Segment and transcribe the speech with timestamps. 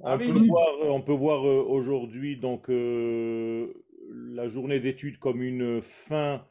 [0.00, 3.72] On, peut voir, on peut voir euh, aujourd'hui donc euh,
[4.10, 6.44] la journée d'études comme une fin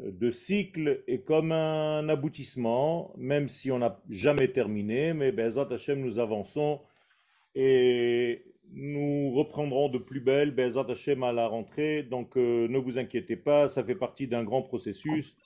[0.00, 5.68] euh, de cycle et comme un aboutissement, même si on n'a jamais terminé, mais Bezat
[5.70, 6.80] Hashem, nous avançons
[7.54, 12.02] et nous reprendrons de plus belle Bezat Hashem à la rentrée.
[12.02, 15.36] Donc ne vous inquiétez pas, ça fait partie d'un grand processus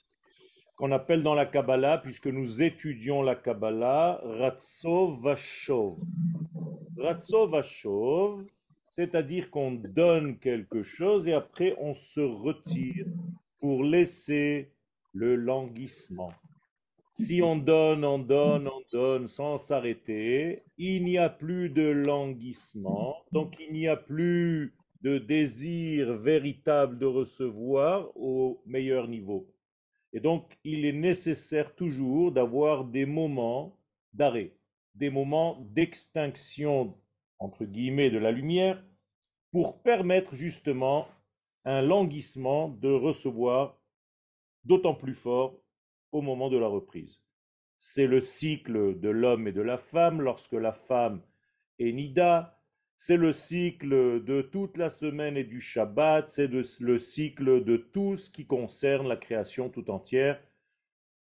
[0.81, 5.99] qu'on appelle dans la Kabbalah, puisque nous étudions la Kabbalah, Ratzov Vashov.
[6.97, 8.47] Ratzov Vashov,
[8.89, 13.05] c'est-à-dire qu'on donne quelque chose et après on se retire
[13.59, 14.71] pour laisser
[15.13, 16.33] le languissement.
[17.11, 23.17] Si on donne, on donne, on donne sans s'arrêter, il n'y a plus de languissement,
[23.31, 29.45] donc il n'y a plus de désir véritable de recevoir au meilleur niveau.
[30.13, 33.77] Et donc, il est nécessaire toujours d'avoir des moments
[34.13, 34.53] d'arrêt,
[34.95, 36.97] des moments d'extinction,
[37.39, 38.83] entre guillemets, de la lumière,
[39.51, 41.07] pour permettre justement
[41.65, 43.77] un languissement de recevoir
[44.63, 45.55] d'autant plus fort
[46.11, 47.21] au moment de la reprise.
[47.77, 51.21] C'est le cycle de l'homme et de la femme lorsque la femme
[51.79, 52.60] est nida,
[53.03, 58.15] c'est le cycle de toute la semaine et du Shabbat, c'est le cycle de tout
[58.15, 60.39] ce qui concerne la création tout entière.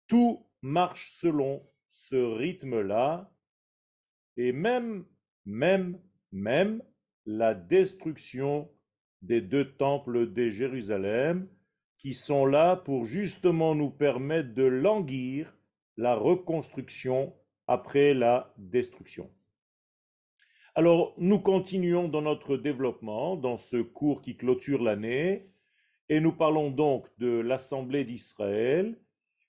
[0.06, 3.32] Tout marche selon ce rythme-là,
[4.36, 5.06] et même,
[5.46, 5.98] même,
[6.34, 6.84] même
[7.26, 8.70] la destruction
[9.22, 11.48] des deux temples de Jérusalem,
[11.96, 15.56] qui sont là pour justement nous permettre de languir
[15.96, 17.34] la reconstruction
[17.68, 19.32] après la destruction.
[20.76, 25.50] Alors, nous continuons dans notre développement, dans ce cours qui clôture l'année,
[26.10, 28.96] et nous parlons donc de l'Assemblée d'Israël.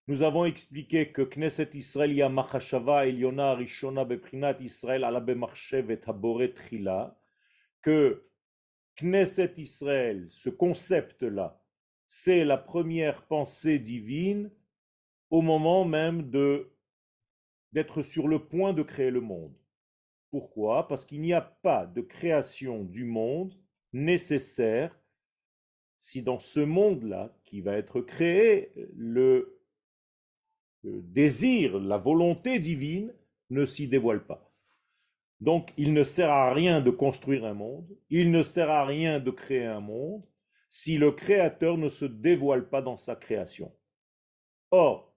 [0.09, 7.19] Nous avons expliqué que Knesset Israël Yamachashava Eliona Rishona Beprinat Israël Alabe et Habore Trila,
[7.83, 8.27] que
[8.97, 11.61] Knesset Israël, ce concept-là,
[12.07, 14.50] c'est la première pensée divine
[15.28, 16.73] au moment même de
[17.73, 19.59] d'être sur le point de créer le monde.
[20.31, 20.87] Pourquoi?
[20.89, 23.55] Parce qu'il n'y a pas de création du monde
[23.93, 24.97] nécessaire
[25.99, 29.61] si dans ce monde-là qui va être créé, le,
[30.83, 33.13] désir, la volonté divine
[33.51, 34.51] ne s'y dévoile pas.
[35.41, 39.21] Donc il ne sert à rien de construire un monde, il ne sert à rien
[39.21, 40.25] de créer un monde
[40.71, 43.75] si le Créateur ne se dévoile pas dans sa création.
[44.71, 45.17] Or,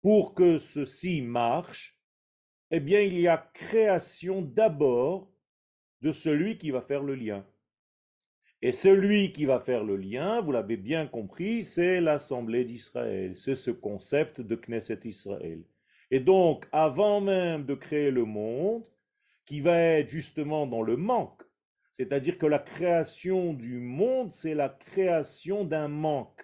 [0.00, 1.95] pour que ceci marche,
[2.70, 5.30] eh bien, il y a création d'abord
[6.02, 7.44] de celui qui va faire le lien.
[8.62, 13.36] Et celui qui va faire le lien, vous l'avez bien compris, c'est l'Assemblée d'Israël.
[13.36, 15.62] C'est ce concept de Knesset Israël.
[16.10, 18.84] Et donc, avant même de créer le monde,
[19.44, 21.42] qui va être justement dans le manque,
[21.92, 26.42] c'est-à-dire que la création du monde, c'est la création d'un manque.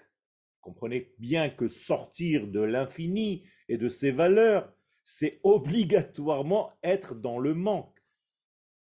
[0.60, 4.72] Comprenez bien que sortir de l'infini et de ses valeurs,
[5.04, 8.02] c'est obligatoirement être dans le manque.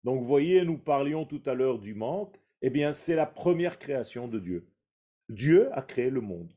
[0.04, 3.80] Donc vous voyez, nous parlions tout à l'heure du manque, eh bien c'est la première
[3.80, 4.68] création de Dieu.
[5.30, 6.54] Dieu a créé le monde.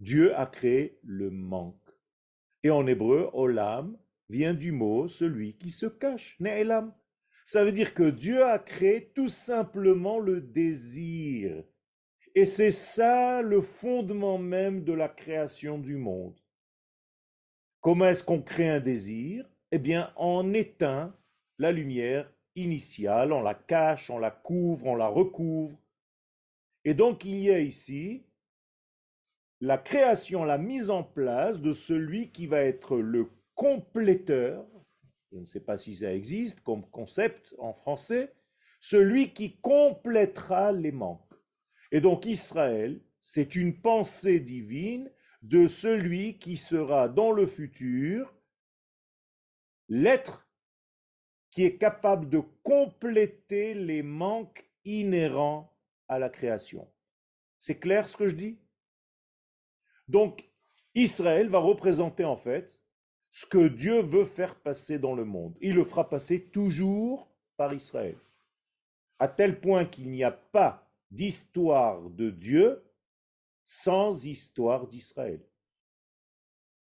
[0.00, 1.76] Dieu a créé le manque.
[2.62, 3.96] Et en hébreu, olam
[4.28, 6.92] vient du mot celui qui se cache, ne'elam.
[7.46, 11.64] Ça veut dire que Dieu a créé tout simplement le désir.
[12.34, 16.38] Et c'est ça le fondement même de la création du monde.
[17.82, 19.44] Comment est-ce qu'on crée un désir?
[19.72, 21.12] Eh bien, on éteint
[21.58, 25.76] la lumière initiale, on la cache, on la couvre, on la recouvre.
[26.84, 28.24] Et donc, il y a ici
[29.60, 34.64] la création, la mise en place de celui qui va être le compléteur,
[35.32, 38.32] je ne sais pas si ça existe comme concept en français,
[38.80, 41.34] celui qui complétera les manques.
[41.90, 45.10] Et donc Israël, c'est une pensée divine
[45.42, 48.32] de celui qui sera dans le futur
[49.88, 50.46] l'être
[51.50, 55.76] qui est capable de compléter les manques inhérents
[56.08, 56.88] à la création.
[57.58, 58.58] C'est clair ce que je dis?
[60.08, 60.48] Donc,
[60.94, 62.80] Israël va représenter en fait
[63.30, 65.56] ce que Dieu veut faire passer dans le monde.
[65.60, 68.16] Il le fera passer toujours par Israël.
[69.18, 72.82] À tel point qu'il n'y a pas d'histoire de Dieu
[73.72, 75.40] sans histoire d'Israël.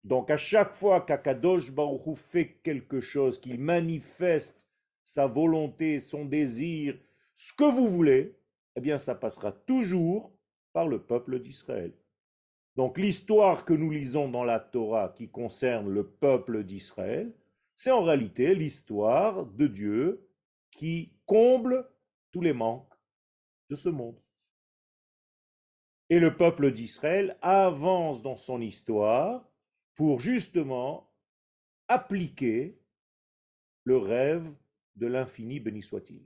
[0.05, 4.69] Donc à chaque fois qu'Akadosh Baruch fait quelque chose, qu'il manifeste
[5.02, 6.99] sa volonté, son désir,
[7.34, 8.37] ce que vous voulez,
[8.76, 10.37] eh bien ça passera toujours
[10.75, 11.94] par le peuple d'Israël.
[12.76, 17.32] Donc l'histoire que nous lisons dans la Torah qui concerne le peuple d'Israël,
[17.75, 20.28] c'est en réalité l'histoire de Dieu
[20.73, 21.88] qui comble
[22.32, 22.93] tous les manques
[23.70, 24.20] de ce monde.
[26.08, 29.49] Et le peuple d'Israël avance dans son histoire
[29.94, 31.11] pour justement
[31.88, 32.79] appliquer
[33.85, 34.53] le rêve
[34.97, 36.25] de l'infini, béni soit-il.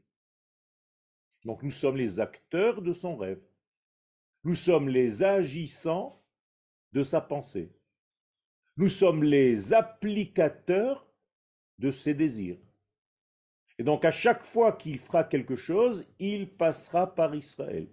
[1.45, 3.41] Donc nous sommes les acteurs de son rêve.
[4.45, 6.23] Nous sommes les agissants
[6.93, 7.73] de sa pensée.
[8.77, 11.07] Nous sommes les applicateurs
[11.79, 12.59] de ses désirs.
[13.79, 17.89] Et donc à chaque fois qu'il fera quelque chose, il passera par Israël.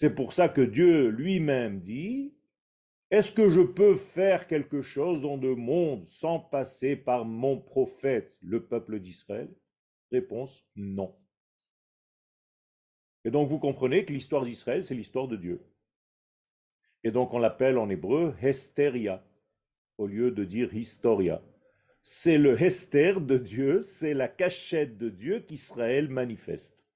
[0.00, 2.32] C'est pour ça que Dieu lui-même dit,
[3.10, 8.38] est-ce que je peux faire quelque chose dans le monde sans passer par mon prophète,
[8.40, 9.52] le peuple d'Israël?
[10.12, 11.16] Réponse, non.
[13.24, 15.66] Et donc vous comprenez que l'histoire d'Israël, c'est l'histoire de Dieu.
[17.02, 19.26] Et donc on l'appelle en hébreu Hesteria,
[19.96, 21.42] au lieu de dire Historia.
[22.04, 26.86] C'est le Hester de Dieu, c'est la cachette de Dieu qu'Israël manifeste.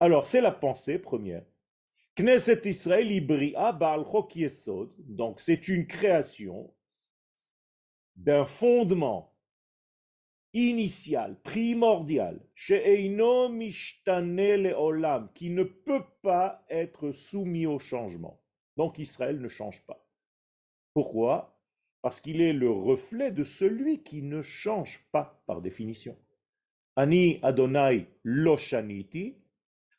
[0.00, 1.46] Alors c'est la pensée première.
[2.18, 3.08] Knesset Israël
[4.98, 6.74] donc c'est une création
[8.16, 9.32] d'un fondement
[10.52, 12.40] initial, primordial,
[14.76, 18.42] Olam, qui ne peut pas être soumis au changement.
[18.76, 20.04] Donc Israël ne change pas.
[20.94, 21.56] Pourquoi?
[22.02, 26.18] Parce qu'il est le reflet de celui qui ne change pas par définition.
[26.96, 29.36] Ani Adonai Loshaniti,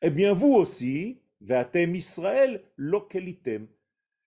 [0.02, 3.66] eh bien vous aussi, Ve'atem Israël lokelitem.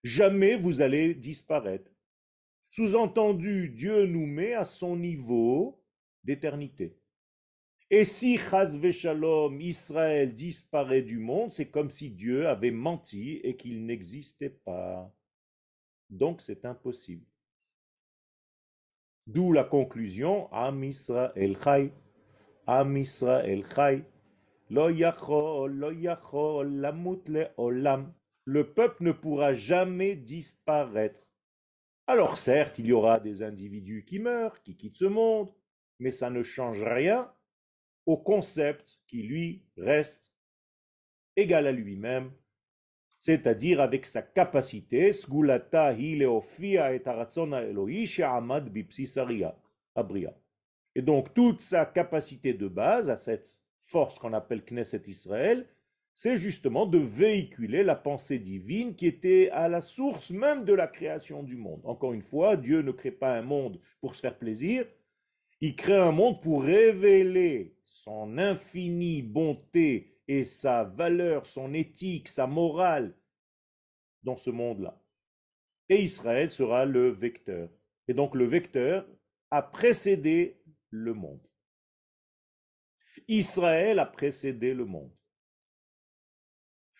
[0.03, 1.91] Jamais vous allez disparaître.
[2.69, 5.83] Sous-entendu, Dieu nous met à son niveau
[6.23, 6.97] d'éternité.
[7.91, 13.55] Et si Chaz Shalom, Israël disparaît du monde, c'est comme si Dieu avait menti et
[13.55, 15.13] qu'il n'existait pas.
[16.09, 17.25] Donc c'est impossible.
[19.27, 21.91] D'où la conclusion Am Israël Chai.
[22.65, 24.03] Am Israël Chai.
[28.45, 31.27] Le peuple ne pourra jamais disparaître.
[32.07, 35.49] Alors certes, il y aura des individus qui meurent, qui quittent ce monde,
[35.99, 37.31] mais ça ne change rien
[38.05, 40.33] au concept qui lui reste
[41.35, 42.31] égal à lui-même,
[43.19, 45.11] c'est-à-dire avec sa capacité,
[50.95, 55.67] et donc toute sa capacité de base à cette force qu'on appelle Knesset Israël,
[56.15, 60.87] c'est justement de véhiculer la pensée divine qui était à la source même de la
[60.87, 61.81] création du monde.
[61.85, 64.85] Encore une fois, Dieu ne crée pas un monde pour se faire plaisir,
[65.59, 72.47] il crée un monde pour révéler son infinie bonté et sa valeur, son éthique, sa
[72.47, 73.15] morale
[74.23, 75.01] dans ce monde-là.
[75.89, 77.69] Et Israël sera le vecteur.
[78.07, 79.05] Et donc le vecteur
[79.51, 81.41] a précédé le monde.
[83.27, 85.11] Israël a précédé le monde.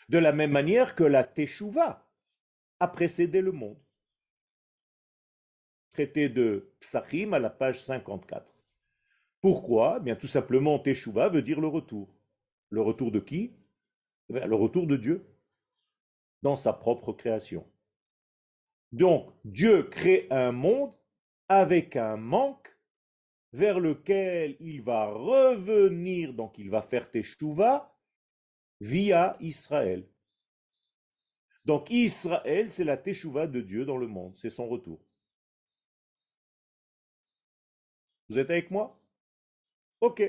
[0.10, 2.06] De la même manière que la Teshuvah
[2.80, 3.80] a précédé le monde.
[5.92, 8.54] Traité de Psachim à la page 54.
[9.42, 9.98] Pourquoi?
[10.00, 12.14] Eh Bien tout simplement Teshuvah veut dire le retour.
[12.69, 13.54] Le retour de qui?
[14.30, 15.26] Eh Le retour de Dieu
[16.42, 17.66] dans sa propre création.
[18.92, 20.94] Donc Dieu crée un monde
[21.50, 22.73] avec un manque
[23.54, 27.95] vers lequel il va revenir, donc il va faire Teshuvah
[28.81, 30.06] via Israël.
[31.64, 35.00] Donc Israël, c'est la Teshuvah de Dieu dans le monde, c'est son retour.
[38.28, 39.00] Vous êtes avec moi?
[40.02, 40.24] Ok.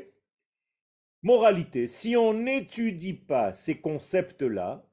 [1.23, 4.87] Moralité, si on n'étudie pas ces concepts-là,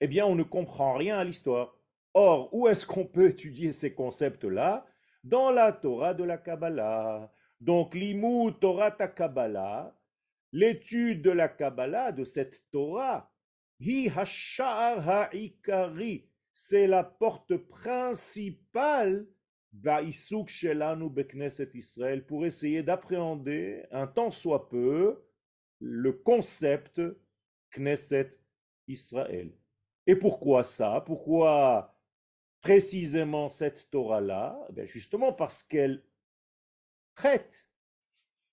[0.00, 1.76] eh bien on ne comprend rien à l'histoire.
[2.14, 4.86] Or, où est-ce qu'on peut étudier ces concepts-là?
[5.24, 7.32] Dans la Torah de la Kabbalah.
[7.60, 9.98] Donc, l'imou Torah ta Kabbalah,
[10.52, 13.32] l'étude de la Kabbalah, de cette Torah,
[13.80, 14.10] hi
[16.52, 19.26] c'est la porte principale
[21.74, 25.24] Israël pour essayer d'appréhender un tant soit peu
[25.80, 27.00] le concept
[27.70, 28.38] Knesset
[28.86, 29.52] Israël.
[30.06, 31.02] Et pourquoi ça?
[31.04, 31.93] Pourquoi
[32.64, 36.02] précisément cette Torah-là eh Justement parce qu'elle
[37.14, 37.68] traite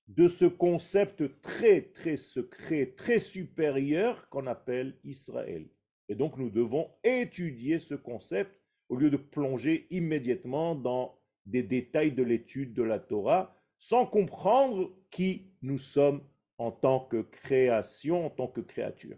[0.09, 5.69] de ce concept très, très secret, très supérieur qu'on appelle Israël.
[6.09, 12.11] Et donc nous devons étudier ce concept au lieu de plonger immédiatement dans des détails
[12.11, 16.21] de l'étude de la Torah sans comprendre qui nous sommes
[16.57, 19.17] en tant que création, en tant que créature.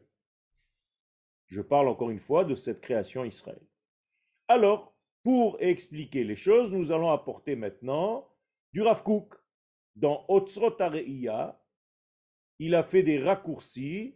[1.47, 3.59] Je parle encore une fois de cette création Israël.
[4.53, 4.93] Alors,
[5.23, 8.29] pour expliquer les choses, nous allons apporter maintenant
[8.71, 9.33] du Rav Kook
[9.95, 10.77] dans Otzrot
[12.59, 14.15] il a fait des raccourcis.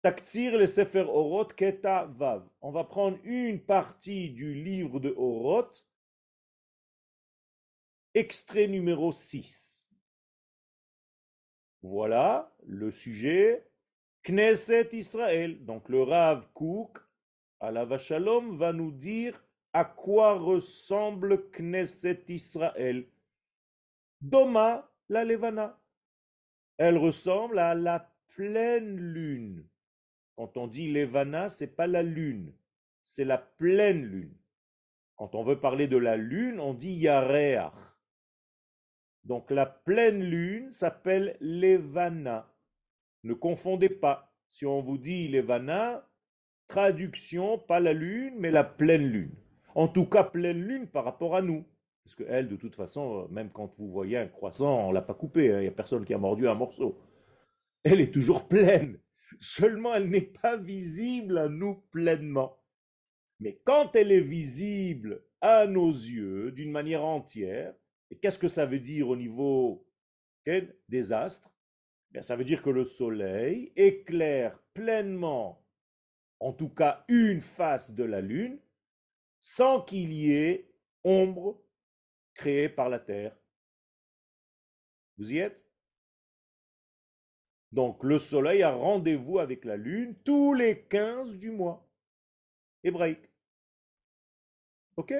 [0.00, 2.48] Taktir le Sefer Orot Keta Vav.
[2.62, 5.70] On va prendre une partie du livre de Orot,
[8.14, 9.86] extrait numéro 6.
[11.82, 13.68] Voilà le sujet
[14.22, 15.62] Knesset Israël.
[15.66, 16.96] Donc le Rav Kouk,
[17.60, 19.38] à la Vachalom, va nous dire
[19.72, 23.06] à quoi ressemble Knesset Israël?
[24.20, 25.78] Doma la Levana.
[26.76, 29.66] Elle ressemble à la pleine lune.
[30.36, 32.52] Quand on dit Levana, c'est pas la lune,
[33.02, 34.36] c'est la pleine lune.
[35.16, 37.72] Quand on veut parler de la lune, on dit Yareach.
[39.24, 42.48] Donc la pleine lune s'appelle Levana.
[43.24, 44.32] Ne confondez pas.
[44.48, 46.08] Si on vous dit Levana,
[46.68, 49.34] traduction, pas la lune, mais la pleine lune.
[49.78, 51.64] En tout cas, pleine lune par rapport à nous.
[52.02, 55.14] Parce qu'elle, de toute façon, euh, même quand vous voyez un croissant, on l'a pas
[55.14, 56.98] coupé, hein, il n'y a personne qui a mordu un morceau.
[57.84, 58.98] Elle est toujours pleine.
[59.38, 62.58] Seulement, elle n'est pas visible à nous pleinement.
[63.38, 67.72] Mais quand elle est visible à nos yeux d'une manière entière,
[68.10, 69.86] et qu'est-ce que ça veut dire au niveau
[70.88, 71.52] des astres?
[72.10, 75.64] Bien, Ça veut dire que le soleil éclaire pleinement,
[76.40, 78.58] en tout cas une face de la lune,
[79.48, 80.70] sans qu'il y ait
[81.04, 81.58] ombre
[82.34, 83.34] créée par la terre.
[85.16, 85.64] Vous y êtes?
[87.72, 91.90] Donc le soleil a rendez-vous avec la lune tous les 15 du mois.
[92.84, 93.26] Hébraïque.
[94.96, 95.14] OK?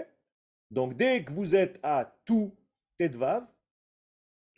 [0.70, 2.54] Donc dès que vous êtes à tout
[2.98, 3.50] Tetvav,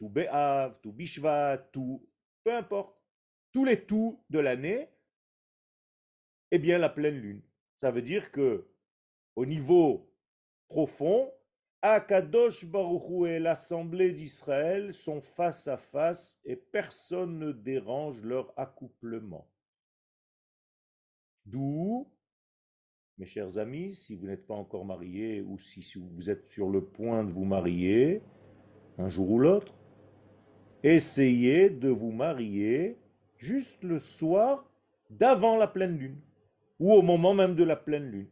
[0.00, 2.10] tout Be'av, tout Bishvat, tout,
[2.42, 3.00] peu importe,
[3.52, 4.88] tous les tout de l'année,
[6.50, 7.42] eh bien la pleine lune.
[7.76, 8.69] Ça veut dire que
[9.40, 10.06] au niveau
[10.68, 11.32] profond,
[11.80, 19.48] Akadosh Baruchou et l'Assemblée d'Israël sont face à face et personne ne dérange leur accouplement.
[21.46, 22.06] D'où,
[23.16, 26.84] mes chers amis, si vous n'êtes pas encore mariés ou si, vous êtes sur le
[26.84, 28.20] point de vous marier,
[28.98, 29.74] un jour ou l'autre,
[30.82, 32.98] essayez de vous marier
[33.38, 34.70] juste le soir
[35.08, 36.20] d'avant la pleine lune
[36.78, 38.28] ou au moment même de la pleine lune.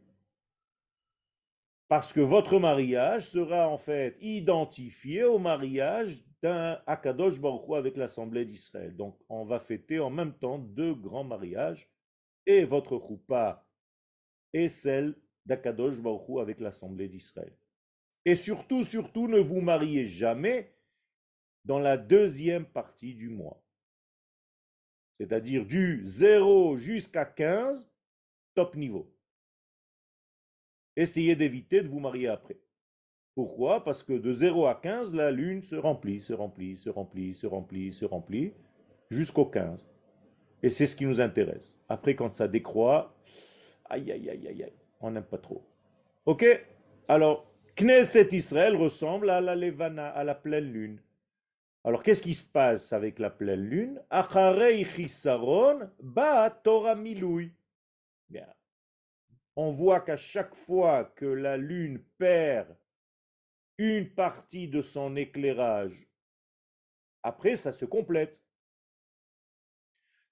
[1.89, 8.45] Parce que votre mariage sera en fait identifié au mariage d'un Akadosh Baruch avec l'Assemblée
[8.45, 8.95] d'Israël.
[8.95, 11.89] Donc on va fêter en même temps deux grands mariages,
[12.45, 13.65] et votre choupa
[14.53, 15.15] et celle
[15.45, 17.57] d'Akadosh Baruch avec l'Assemblée d'Israël.
[18.23, 20.71] Et surtout, surtout, ne vous mariez jamais
[21.65, 23.63] dans la deuxième partie du mois.
[25.19, 27.91] C'est-à-dire du 0 jusqu'à 15,
[28.53, 29.11] top niveau
[30.99, 32.57] essayez d'éviter de vous marier après.
[33.35, 33.83] Pourquoi?
[33.83, 37.47] Parce que de 0 à 15, la lune se remplit, se remplit, se remplit, se
[37.47, 38.53] remplit, se remplit,
[39.09, 39.85] jusqu'au 15.
[40.61, 41.77] Et c'est ce qui nous intéresse.
[41.87, 43.15] Après, quand ça décroît,
[43.89, 45.63] aïe, aïe, aïe, aïe, aïe, on n'aime pas trop.
[46.25, 46.45] Ok?
[47.07, 51.01] Alors, Knesset Israël ressemble à la Levana, à la pleine lune.
[51.85, 54.01] Alors, qu'est-ce qui se passe avec la pleine lune?
[58.29, 58.45] Bien
[59.61, 62.77] on voit qu'à chaque fois que la lune perd
[63.77, 66.07] une partie de son éclairage,
[67.23, 68.41] après ça se complète.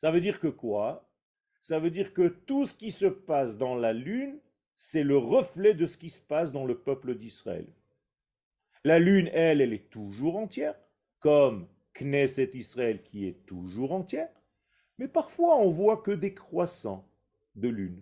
[0.02, 1.12] Ça veut dire que quoi?
[1.62, 4.40] Ça veut dire que tout ce qui se passe dans la lune,
[4.78, 7.68] c'est le reflet de ce qui se passe dans le peuple d'Israël.
[8.86, 10.80] La lune, elle, elle est toujours entière,
[11.20, 14.32] comme Knesset Israël qui est toujours entière,
[14.98, 17.06] mais parfois on voit que des croissants
[17.56, 18.02] de lune.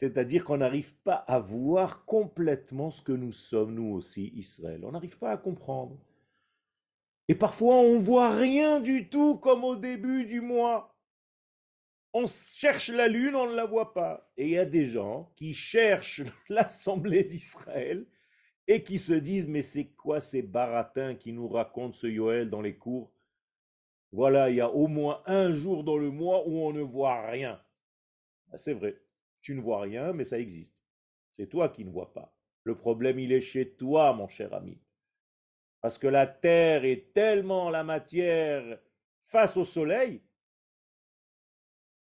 [0.00, 4.80] C'est-à-dire qu'on n'arrive pas à voir complètement ce que nous sommes, nous aussi, Israël.
[4.82, 5.98] On n'arrive pas à comprendre.
[7.28, 10.96] Et parfois, on ne voit rien du tout comme au début du mois.
[12.14, 14.32] On cherche la lune, on ne la voit pas.
[14.38, 18.06] Et il y a des gens qui cherchent l'Assemblée d'Israël
[18.68, 22.62] et qui se disent, mais c'est quoi ces baratins qui nous racontent ce Yoël dans
[22.62, 23.12] les cours?
[24.12, 27.26] Voilà, il y a au moins un jour dans le mois où on ne voit
[27.26, 27.60] rien.
[28.50, 28.96] Ah, c'est vrai.
[29.42, 30.82] Tu ne vois rien, mais ça existe.
[31.32, 32.34] C'est toi qui ne vois pas.
[32.64, 34.78] Le problème, il est chez toi, mon cher ami.
[35.80, 38.78] Parce que la terre est tellement la matière
[39.24, 40.20] face au soleil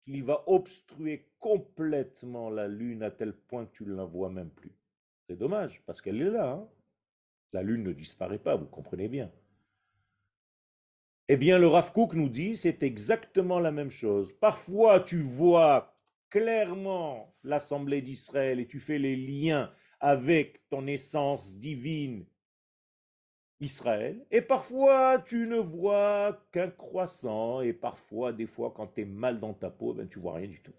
[0.03, 4.49] qu'il va obstruer complètement la lune à tel point que tu ne la vois même
[4.49, 4.75] plus.
[5.27, 6.51] C'est dommage, parce qu'elle est là.
[6.51, 6.67] Hein.
[7.53, 9.31] la lune ne disparaît pas, vous comprenez bien.
[11.29, 14.33] Eh bien, le Rav nous dit, c'est exactement la même chose.
[14.33, 15.90] Parfois, tu vois
[16.31, 22.25] clairement l'Assemblée d'Israël et tu fais les liens avec ton essence divine
[23.59, 29.05] Israël, et parfois tu ne vois qu'un croissant, et parfois, des fois, quand tu es
[29.05, 30.73] mal dans ta peau, ben, tu vois rien du tout.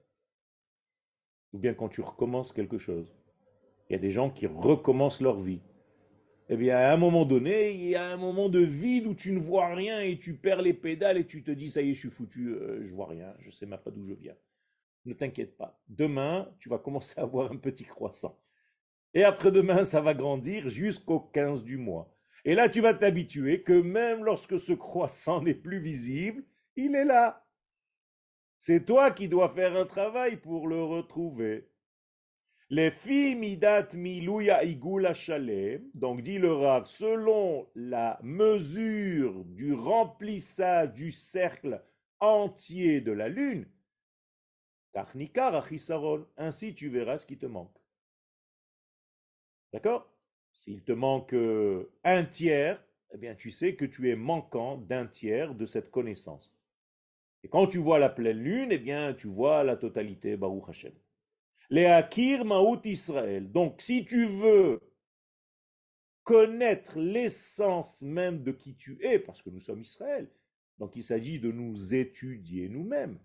[1.52, 3.14] Ou bien quand tu recommences quelque chose.
[3.88, 5.61] Il y a des gens qui recommencent leur vie.
[6.49, 9.32] Eh bien, à un moment donné, il y a un moment de vide où tu
[9.32, 11.94] ne vois rien et tu perds les pédales et tu te dis, ça y est,
[11.94, 14.35] je suis foutu, euh, je vois rien, je ne sais même pas d'où je viens.
[15.04, 15.80] Ne t'inquiète pas.
[15.88, 18.38] Demain, tu vas commencer à voir un petit croissant.
[19.14, 22.14] Et après-demain, ça va grandir jusqu'au 15 du mois.
[22.44, 26.44] Et là, tu vas t'habituer que même lorsque ce croissant n'est plus visible,
[26.76, 27.44] il est là.
[28.59, 31.68] C'est toi qui dois faire un travail pour le retrouver.
[32.71, 32.90] Les
[33.35, 41.82] midat milouya igula shalem, donc dit le Rav, selon la mesure du remplissage du cercle
[42.18, 43.66] entier de la lune,
[46.37, 47.76] ainsi tu verras ce qui te manque.
[49.72, 50.08] D'accord?
[50.52, 52.82] S'il te manque euh, un tiers,
[53.12, 56.54] eh bien tu sais que tu es manquant d'un tiers de cette connaissance.
[57.42, 60.92] Et quand tu vois la pleine lune, eh bien tu vois la totalité, Baruch Hashem.
[61.70, 63.50] Les Akir Maout Israël.
[63.50, 64.80] Donc si tu veux
[66.22, 70.30] connaître l'essence même de qui tu es, parce que nous sommes Israël,
[70.78, 73.18] donc il s'agit de nous étudier nous-mêmes.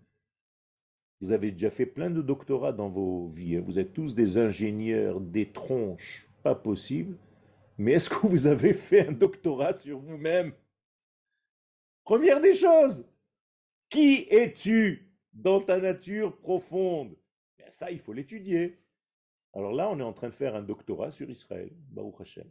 [1.20, 3.56] Vous avez déjà fait plein de doctorats dans vos vies.
[3.56, 3.64] Hein.
[3.66, 7.16] Vous êtes tous des ingénieurs, des tronches pas possible.
[7.76, 10.52] Mais est-ce que vous avez fait un doctorat sur vous-même?
[12.04, 13.06] Première des choses,
[13.88, 17.16] qui es-tu dans ta nature profonde?
[17.58, 18.78] Ben Ça, il faut l'étudier.
[19.52, 22.48] Alors là, on est en train de faire un doctorat sur Israël, Baruch Hashem.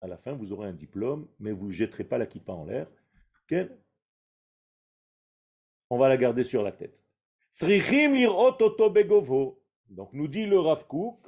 [0.00, 2.64] À la fin, vous aurez un diplôme, mais vous ne jetterez pas la kippa en
[2.64, 2.88] l'air.
[5.90, 7.07] On va la garder sur la tête.
[9.90, 11.26] Donc nous dit le Rav Kook,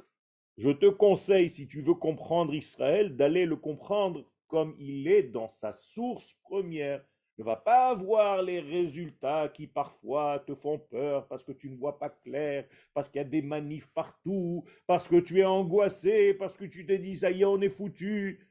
[0.57, 5.49] je te conseille, si tu veux comprendre Israël, d'aller le comprendre comme il est dans
[5.49, 7.03] sa source première.
[7.37, 11.75] Ne va pas avoir les résultats qui parfois te font peur parce que tu ne
[11.75, 16.33] vois pas clair, parce qu'il y a des manifs partout, parce que tu es angoissé,
[16.33, 18.47] parce que tu te dis ça y est, on est foutu.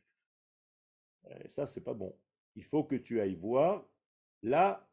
[1.45, 2.15] Et ça, c'est pas bon.
[2.57, 3.87] Il faut que tu ailles voir
[4.43, 4.90] là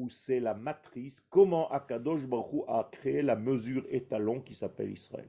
[0.00, 5.28] où c'est la matrice, comment Akadosh Baruch a créé la mesure étalon qui s'appelle Israël.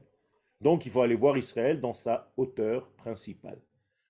[0.60, 3.60] Donc il faut aller voir Israël dans sa hauteur principale.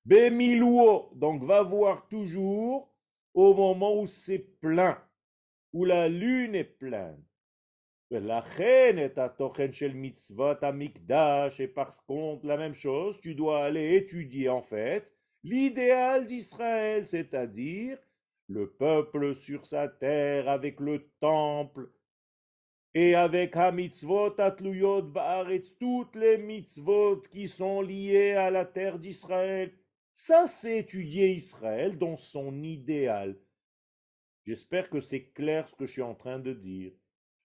[0.04, 2.94] Bemiluo, donc va voir toujours
[3.34, 4.98] au moment où c'est plein,
[5.72, 7.22] où la lune est pleine.
[8.10, 8.20] Et
[11.68, 17.98] par contre, la même chose, tu dois aller étudier en fait l'idéal d'Israël, c'est-à-dire
[18.48, 21.90] le peuple sur sa terre avec le temple,
[22.94, 28.98] et avec ha mitzvot atluyot ba'aretz, toutes les mitzvot qui sont liées à la terre
[28.98, 29.72] d'Israël.
[30.12, 33.38] Ça, c'est étudier Israël dans son idéal.
[34.46, 36.92] J'espère que c'est clair ce que je suis en train de dire.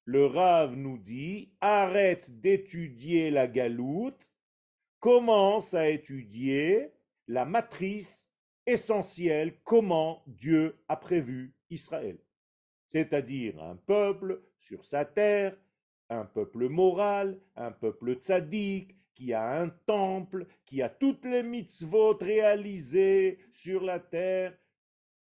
[0.03, 4.31] Le Rav nous dit, arrête d'étudier la galoute,
[4.99, 6.91] commence à étudier
[7.27, 8.26] la matrice
[8.67, 12.19] essentielle, comment Dieu a prévu Israël
[12.87, 15.55] c'est-à-dire un peuple sur sa terre,
[16.09, 22.17] un peuple moral, un peuple tzaddik, qui a un temple, qui a toutes les mitzvot
[22.17, 24.55] réalisées sur la terre.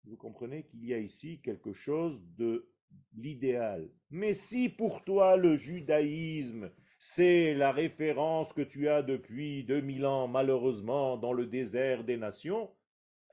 [0.04, 2.70] Vous comprenez qu'il y a ici quelque chose de
[3.14, 3.90] l'idéal.
[4.10, 10.28] Mais si pour toi le judaïsme, c'est la référence que tu as depuis 2000 ans,
[10.28, 12.70] malheureusement, dans le désert des nations,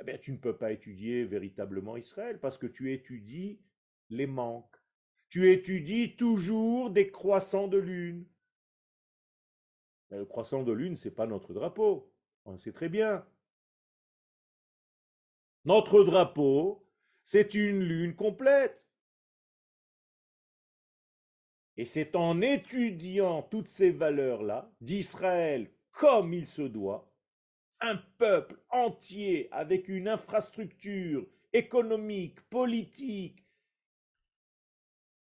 [0.08, 3.60] eh tu ne peux pas étudier véritablement Israël parce que tu étudies
[4.10, 4.76] les manques.
[5.30, 8.26] Tu étudies toujours des croissants de lune.
[10.10, 12.12] le croissant de lune, ce n'est pas notre drapeau.
[12.46, 13.26] On le sait très bien.
[15.64, 16.86] Notre drapeau,
[17.24, 18.88] c'est une lune complète.
[21.78, 27.11] Et c'est en étudiant toutes ces valeurs-là, d'Israël comme il se doit,
[27.82, 33.46] un peuple entier avec une infrastructure économique, politique,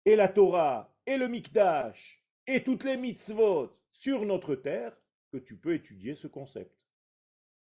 [0.05, 4.97] et la Torah, et le Mikdash, et toutes les mitzvot sur notre terre,
[5.31, 6.77] que tu peux étudier ce concept.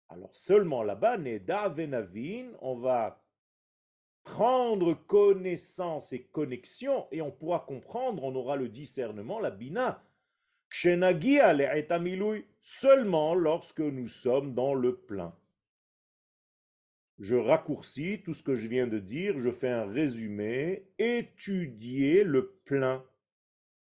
[0.09, 3.23] Alors seulement là-bas, Neda Venavin, on va
[4.25, 10.03] prendre connaissance et connexion, et on pourra comprendre, on aura le discernement, la bina,
[12.63, 15.35] seulement lorsque nous sommes dans le plein
[17.19, 22.59] je raccourcis tout ce que je viens de dire, je fais un résumé, étudier le
[22.65, 23.05] plein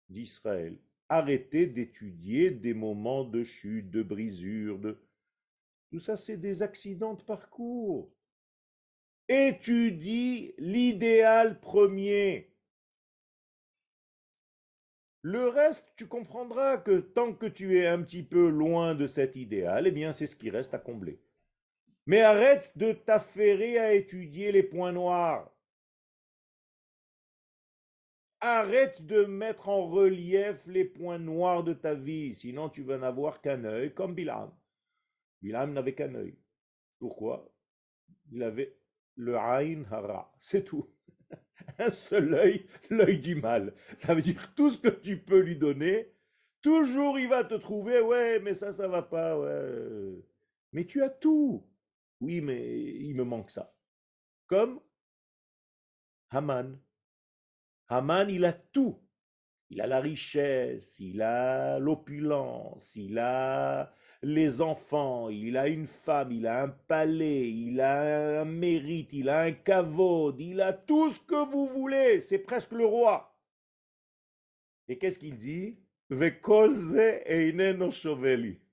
[0.09, 0.77] d'Israël.
[1.09, 4.99] Arrêtez d'étudier des moments de chute, de brisure, de...
[5.91, 8.11] Tout ça, c'est des accidents de parcours.
[9.27, 12.52] Étudie l'idéal premier.
[15.25, 19.37] Le reste, tu comprendras que tant que tu es un petit peu loin de cet
[19.37, 21.17] idéal, eh bien c'est ce qui reste à combler.
[22.05, 25.49] Mais arrête de t'affairer à étudier les points noirs.
[28.41, 33.39] Arrête de mettre en relief les points noirs de ta vie, sinon tu vas n'avoir
[33.39, 34.51] qu'un œil comme Bilam.
[35.41, 36.35] Bilam n'avait qu'un œil.
[36.99, 37.49] Pourquoi?
[38.33, 38.75] Il avait
[39.15, 40.92] le Ain Hara, c'est tout.
[41.79, 43.73] Un seul œil, l'œil du mal.
[43.95, 46.13] Ça veut dire tout ce que tu peux lui donner,
[46.61, 50.23] toujours il va te trouver, ouais, mais ça, ça va pas, ouais.
[50.71, 51.65] Mais tu as tout.
[52.21, 53.75] Oui, mais il me manque ça.
[54.47, 54.79] Comme
[56.29, 56.79] Haman.
[57.89, 58.99] Haman, il a tout.
[59.69, 63.93] Il a la richesse, il a l'opulence, il a
[64.23, 69.27] les enfants, il a une femme, il a un palais, il a un mérite, il
[69.27, 73.37] a un cavode, il a tout ce que vous voulez, c'est presque le roi.
[74.87, 75.77] Et qu'est-ce qu'il dit?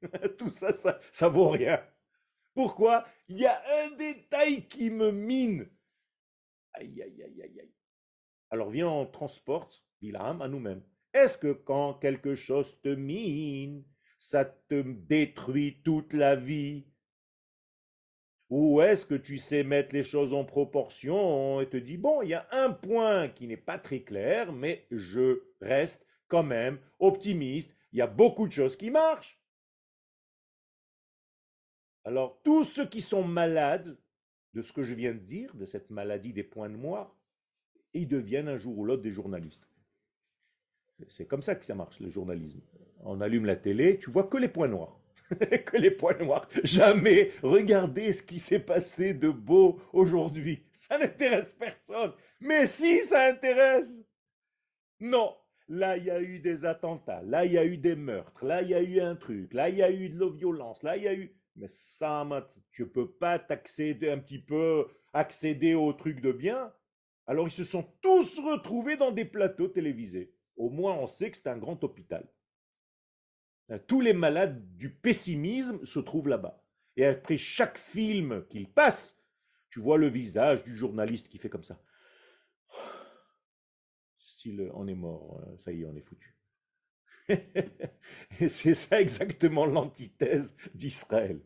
[0.39, 1.81] Tout ça, ça, ça vaut rien.
[2.55, 3.07] Pourquoi?
[3.29, 5.69] Il y a un détail qui me mine.
[6.75, 7.75] Aïe, aïe, aïe, aïe, aïe.
[8.51, 10.83] Alors viens, on transporte Bilam à nous-mêmes.
[11.15, 13.85] Est-ce que quand quelque chose te mine,
[14.21, 16.87] ça te détruit toute la vie
[18.51, 22.29] Ou est-ce que tu sais mettre les choses en proportion et te dis, bon, il
[22.29, 27.75] y a un point qui n'est pas très clair, mais je reste quand même optimiste,
[27.93, 29.41] il y a beaucoup de choses qui marchent.
[32.05, 33.99] Alors, tous ceux qui sont malades
[34.53, 37.17] de ce que je viens de dire, de cette maladie des points noirs,
[37.95, 39.67] ils deviennent un jour ou l'autre des journalistes.
[41.09, 42.61] C'est comme ça que ça marche, le journalisme.
[43.05, 45.01] On allume la télé, tu vois que les points noirs.
[45.65, 46.49] que les points noirs.
[46.65, 50.65] Jamais regardez ce qui s'est passé de beau aujourd'hui.
[50.79, 52.13] Ça n'intéresse personne.
[52.41, 54.03] Mais si, ça intéresse.
[54.99, 55.35] Non.
[55.69, 57.23] Là, il y a eu des attentats.
[57.23, 58.45] Là, il y a eu des meurtres.
[58.45, 59.55] Là, il y a eu un truc.
[59.55, 60.83] Là, il y a eu de la violence.
[60.83, 61.33] Là, il y a eu...
[61.57, 62.27] Mais ça,
[62.73, 66.73] tu ne peux pas t'accéder un petit peu, accéder au truc de bien.
[67.31, 70.33] Alors ils se sont tous retrouvés dans des plateaux télévisés.
[70.57, 72.27] Au moins on sait que c'est un grand hôpital.
[73.71, 76.63] Euh, tous les malades du pessimisme se trouvent là-bas.
[76.97, 79.23] Et après chaque film qu'il passe,
[79.69, 81.81] tu vois le visage du journaliste qui fait comme ça.
[84.19, 86.37] Style, on est mort, euh, ça y est, on est foutu.
[88.41, 91.41] Et c'est ça exactement l'antithèse d'Israël.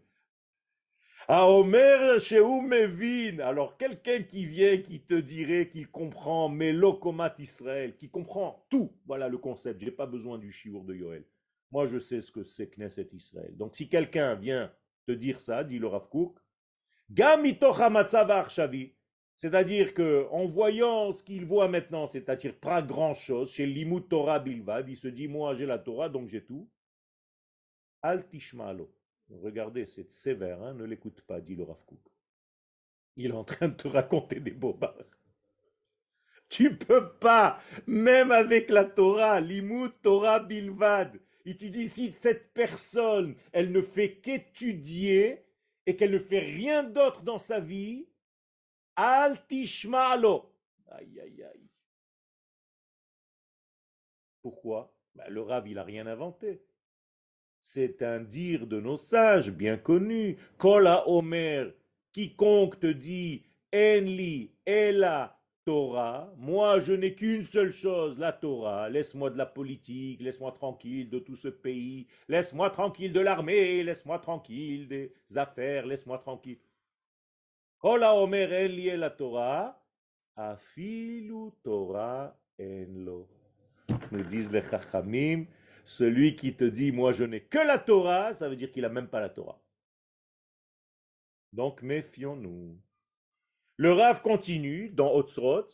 [1.26, 2.18] À Omer
[2.62, 3.38] Mevin.
[3.40, 8.92] Alors, quelqu'un qui vient, qui te dirait qu'il comprend Melokomat Israël, qui comprend tout.
[9.06, 9.80] Voilà le concept.
[9.80, 11.24] Je n'ai pas besoin du chiour de Yoel.
[11.70, 13.56] Moi, je sais ce que c'est Knesset Israël.
[13.56, 14.72] Donc, si quelqu'un vient
[15.06, 16.38] te dire ça, dit le Rav Kook,
[19.36, 24.88] c'est-à-dire que en voyant ce qu'il voit maintenant, c'est-à-dire pas grand-chose, chez Limut Torah Bilvad,
[24.88, 26.68] il se dit, moi j'ai la Torah, donc j'ai tout.
[28.02, 28.90] Al Tishmalo.
[29.42, 31.78] Regardez, c'est sévère, hein, ne l'écoute pas, dit le Rav
[33.16, 35.04] Il est en train de te raconter des bobards.
[36.48, 42.52] Tu peux pas, même avec la Torah, Limut Torah Bilvad, et tu dis si cette
[42.52, 45.44] personne, elle ne fait qu'étudier
[45.86, 48.06] et qu'elle ne fait rien d'autre dans sa vie,
[48.96, 50.50] altishmalo.
[50.88, 51.68] Aïe, aïe, aïe.
[54.40, 54.94] Pourquoi?
[55.14, 56.62] Ben, Le Rav, il n'a rien inventé.
[57.60, 60.36] C'est un dire de nos sages bien connus.
[60.58, 61.72] Kola Omer,
[62.12, 68.90] quiconque te dit Enli Ela Torah, moi je n'ai qu'une seule chose, la Torah.
[68.90, 74.18] Laisse-moi de la politique, laisse-moi tranquille de tout ce pays, laisse-moi tranquille de l'armée, laisse-moi
[74.18, 76.58] tranquille des affaires, laisse-moi tranquille.
[77.78, 79.82] Kola Omer Ela Torah,
[80.36, 83.28] afilu Torah enlo.
[84.10, 85.46] Nous disent les Chachamim,
[85.86, 88.88] celui qui te dit, moi je n'ai que la Torah, ça veut dire qu'il n'a
[88.88, 89.60] même pas la Torah.
[91.52, 92.78] Donc méfions-nous.
[93.76, 95.66] Le Rav continue dans Otsrot.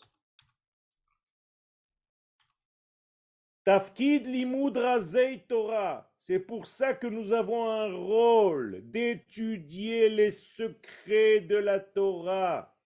[3.65, 4.99] Tafkid limudra
[5.47, 6.11] Torah.
[6.19, 12.77] C'est pour ça que nous avons un rôle d'étudier les secrets de la Torah.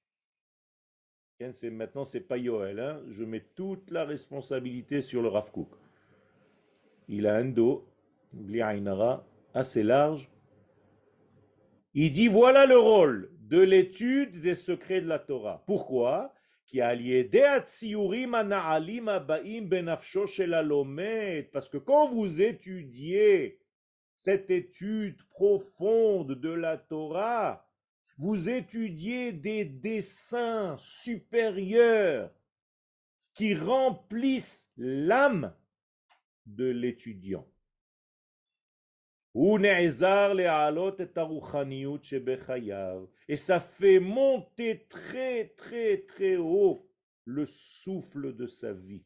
[1.63, 2.81] Maintenant, c'est pas Yoel.
[2.81, 3.03] Hein.
[3.09, 5.69] Je mets toute la responsabilité sur le Rav Kook
[7.09, 7.87] il a un dos,
[9.53, 10.31] assez large.
[11.95, 15.63] Il dit voilà le rôle de l'étude des secrets de la Torah.
[15.67, 16.35] Pourquoi?
[21.53, 23.61] Parce que quand vous étudiez
[24.17, 27.69] cette étude profonde de la Torah,
[28.17, 32.31] vous étudiez des dessins supérieurs
[33.35, 35.53] qui remplissent l'âme
[36.47, 37.47] de l'étudiant.
[43.29, 46.89] Et ça fait monter très très très haut
[47.25, 49.05] le souffle de sa vie.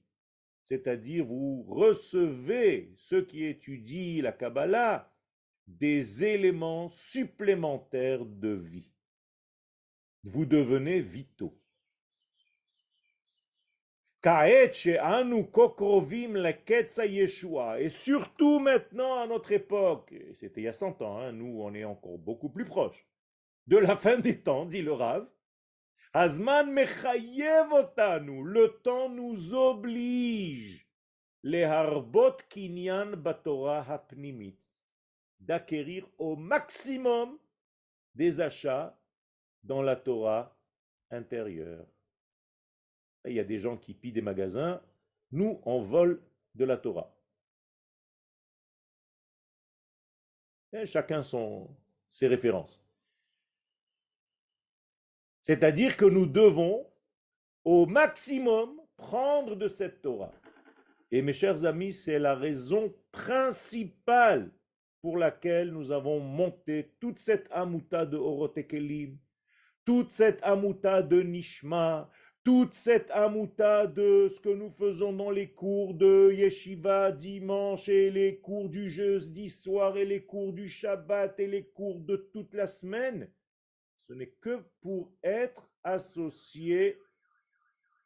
[0.65, 5.11] C'est-à-dire vous recevez, ceux qui étudient la Kabbalah,
[5.67, 8.93] des éléments supplémentaires de vie.
[10.25, 11.58] Vous devenez vitaux.
[14.21, 14.71] Et
[17.91, 21.85] surtout maintenant à notre époque, c'était il y a 100 ans, hein, nous on est
[21.85, 23.07] encore beaucoup plus proches,
[23.69, 25.29] de la fin des temps, dit le Rav,
[26.13, 30.85] Azman le temps nous oblige,
[31.45, 34.59] les harbot kinyan batora hapnimit,
[35.39, 37.39] d'acquérir au maximum
[38.17, 38.99] des achats
[39.63, 40.59] dans la Torah
[41.11, 41.87] intérieure.
[43.29, 44.81] Il y a des gens qui pillent des magasins,
[45.31, 46.23] nous on vole
[46.55, 47.15] de la Torah.
[50.85, 51.69] Chacun son,
[52.11, 52.83] ses références.
[55.43, 56.87] C'est-à-dire que nous devons
[57.65, 60.33] au maximum prendre de cette Torah.
[61.11, 64.51] Et mes chers amis, c'est la raison principale
[65.01, 69.17] pour laquelle nous avons monté toute cette amouta de Orotekelim,
[69.85, 72.11] toute cette amouta de Nishma,
[72.45, 78.11] toute cette amouta de ce que nous faisons dans les cours de Yeshiva dimanche et
[78.11, 82.55] les cours du jeudi soir et les cours du Shabbat et les cours de toute
[82.55, 83.31] la semaine,
[83.97, 86.99] ce n'est que pour être associé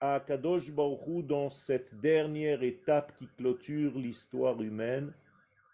[0.01, 5.12] à Kadosh Baruch dans cette dernière étape qui clôture l'histoire humaine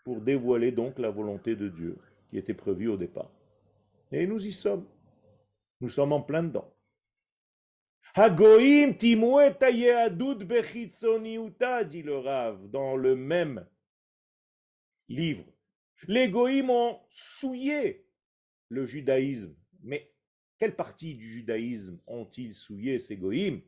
[0.05, 1.97] pour dévoiler donc la volonté de Dieu
[2.29, 3.31] qui était prévue au départ.
[4.13, 4.87] Et nous y sommes.
[5.81, 6.71] Nous sommes en plein dedans.
[8.15, 8.93] Hagoim
[11.85, 13.67] dit le Rav dans le même
[15.09, 15.45] livre.
[16.07, 18.07] Les goïms ont souillé
[18.69, 20.13] le judaïsme mais
[20.59, 23.63] quelle partie du judaïsme ont-ils souillé ces goïms?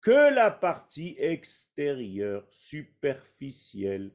[0.00, 4.12] Que la partie extérieure, superficielle.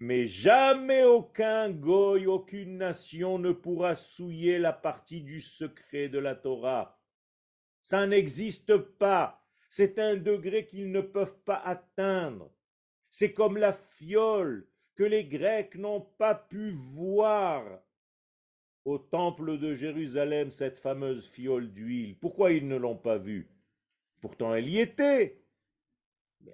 [0.00, 6.34] Mais jamais aucun goy, aucune nation ne pourra souiller la partie du secret de la
[6.34, 6.98] Torah.
[7.82, 9.44] Ça n'existe pas.
[9.68, 12.50] C'est un degré qu'ils ne peuvent pas atteindre.
[13.10, 17.82] C'est comme la fiole que les Grecs n'ont pas pu voir
[18.86, 22.18] au temple de Jérusalem, cette fameuse fiole d'huile.
[22.18, 23.50] Pourquoi ils ne l'ont pas vue?
[24.22, 25.42] Pourtant elle y était.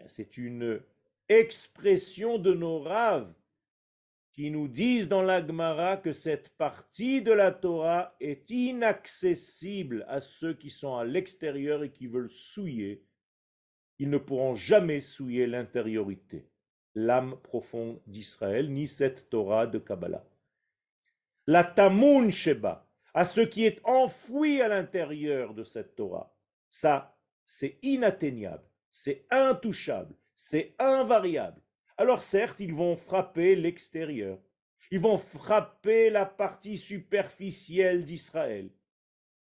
[0.07, 0.83] C'est une
[1.29, 3.33] expression de nos raves
[4.33, 10.55] qui nous disent dans l'Agmara que cette partie de la Torah est inaccessible à ceux
[10.55, 13.07] qui sont à l'extérieur et qui veulent souiller.
[13.99, 16.51] Ils ne pourront jamais souiller l'intériorité
[16.97, 20.27] l'âme profonde d'Israël, ni cette Torah de Kabbalah.
[21.47, 26.35] La Tamun Sheba, à ce qui est enfoui à l'intérieur de cette Torah,
[26.71, 31.61] ça, c'est inatteignable, c'est intouchable, c'est invariable.
[31.97, 34.39] Alors certes, ils vont frapper l'extérieur,
[34.91, 38.71] ils vont frapper la partie superficielle d'Israël,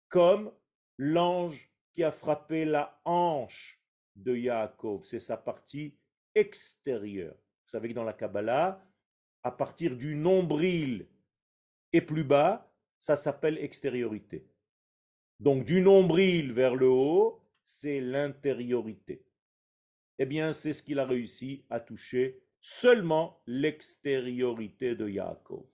[0.07, 0.51] comme
[0.97, 3.81] l'ange qui a frappé la hanche
[4.15, 5.97] de Yaakov, c'est sa partie
[6.35, 7.33] extérieur.
[7.33, 8.81] Vous savez que dans la Kabbalah,
[9.43, 11.07] à partir du nombril
[11.91, 14.47] et plus bas, ça s'appelle extériorité.
[15.39, 19.23] Donc du nombril vers le haut, c'est l'intériorité.
[20.19, 25.65] Eh bien, c'est ce qu'il a réussi à toucher seulement l'extériorité de Yaakov.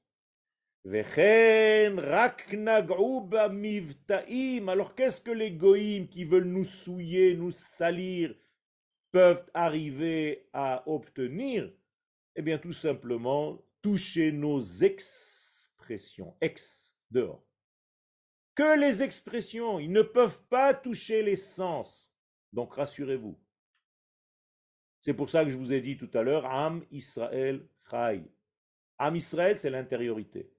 [4.68, 8.36] Alors qu'est-ce que les goïms qui veulent nous souiller, nous salir,
[9.12, 11.72] peuvent arriver à obtenir?
[12.36, 17.46] Eh bien, tout simplement, toucher nos expressions, ex, dehors.
[18.56, 22.12] Que les expressions, ils ne peuvent pas toucher les sens.
[22.52, 23.40] Donc, rassurez-vous.
[25.04, 28.24] C'est pour ça que je vous ai dit tout à l'heure, Am Israël Chai.
[28.98, 30.50] Am Israël, c'est l'intériorité.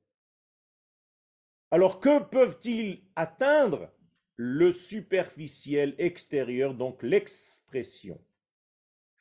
[1.71, 3.91] Alors, que peuvent-ils atteindre?
[4.37, 8.21] Le superficiel extérieur, donc l'expression.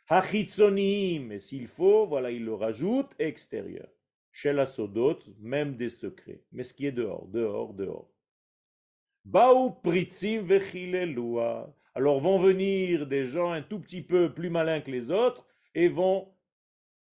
[0.09, 3.87] Hachitzonim, et s'il faut, voilà, il le rajoute, extérieur.
[4.29, 6.43] Chez la sodot, même des secrets.
[6.51, 8.11] Mais ce qui est dehors, dehors, dehors.
[9.23, 10.45] Baou pritzim.
[11.95, 15.87] Alors vont venir des gens un tout petit peu plus malins que les autres et
[15.87, 16.33] vont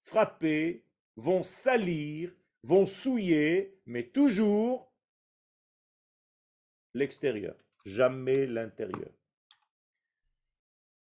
[0.00, 0.84] frapper
[1.20, 4.92] vont salir, vont souiller, mais toujours
[6.94, 9.12] l'extérieur, jamais l'intérieur.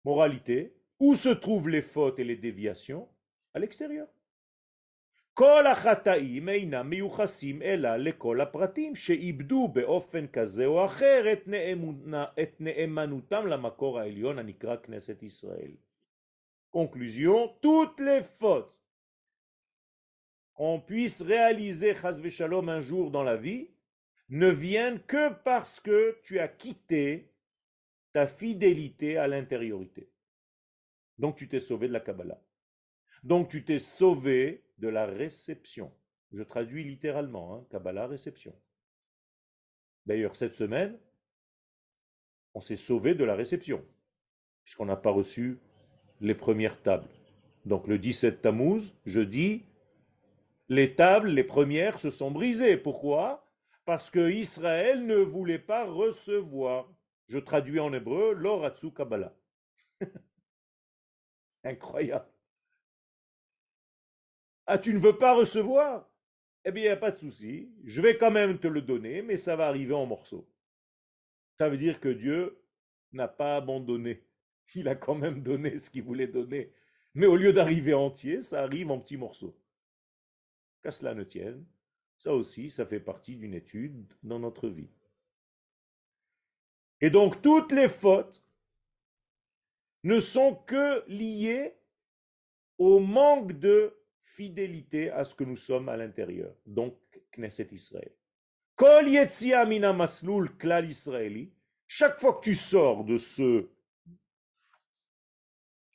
[0.04, 3.08] Moralité, où se trouvent les fautes et les déviations?
[3.54, 4.08] À l'extérieur.
[5.37, 12.61] כל החטאים אינם מיוחסים אלא לכל הפרטים שאיבדו באופן כזה או אחר את, נאמונה, את
[12.61, 15.73] נאמנותם למקור העליון הנקרא כנסת ישראל.
[16.75, 18.81] Conclusion, toutes les fautes
[20.55, 23.69] qu'on puisse réaliser chas shalom un jour dans la vie
[24.31, 27.29] ne viennent que parce que tu as quitté
[28.13, 30.09] ta fidélité à l'intériorité.
[31.19, 32.41] Donc tu t'es sauvé de la Kabbalah.
[33.28, 35.92] Donc tu t'es sauvé de la réception.
[36.32, 38.56] Je traduis littéralement, hein, Kabbalah, réception.
[40.06, 40.98] D'ailleurs, cette semaine,
[42.54, 43.84] on s'est sauvé de la réception,
[44.64, 45.60] puisqu'on n'a pas reçu
[46.22, 47.10] les premières tables.
[47.66, 49.66] Donc le 17 Tammuz, dis,
[50.70, 52.78] les tables, les premières, se sont brisées.
[52.78, 53.46] Pourquoi?
[53.84, 56.90] Parce que Israël ne voulait pas recevoir.
[57.28, 59.36] Je traduis en hébreu, l'oratsu Kabbalah.
[61.66, 62.37] Incroyable.
[64.68, 66.10] Ah, tu ne veux pas recevoir?
[66.66, 67.72] Eh bien, il n'y a pas de souci.
[67.86, 70.46] Je vais quand même te le donner, mais ça va arriver en morceaux.
[71.58, 72.62] Ça veut dire que Dieu
[73.14, 74.24] n'a pas abandonné.
[74.76, 76.74] Il a quand même donné ce qu'il voulait donner.
[77.14, 79.58] Mais au lieu d'arriver entier, ça arrive en petits morceaux.
[80.84, 81.66] Qu'à cela ne tienne,
[82.18, 84.90] ça aussi, ça fait partie d'une étude dans notre vie.
[87.00, 88.44] Et donc, toutes les fautes
[90.04, 91.74] ne sont que liées
[92.78, 93.98] au manque de
[94.28, 96.54] fidélité à ce que nous sommes à l'intérieur.
[96.66, 96.96] Donc,
[97.32, 98.12] Knesset Israël.
[98.76, 99.06] Kol
[99.68, 101.52] mina maslul klal israeli.
[101.88, 103.70] Chaque fois que tu sors de ce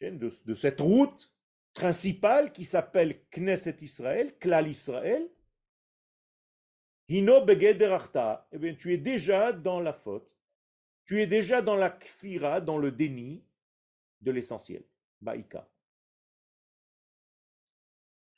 [0.01, 1.33] de cette route
[1.73, 5.31] principale qui s'appelle Knesset Israël, Klal Israël,
[7.09, 10.37] Hino eh bien, tu es déjà dans la faute.
[11.05, 13.45] Tu es déjà dans la kfira, dans le déni
[14.21, 14.83] de l'essentiel.
[15.21, 15.69] Baïka.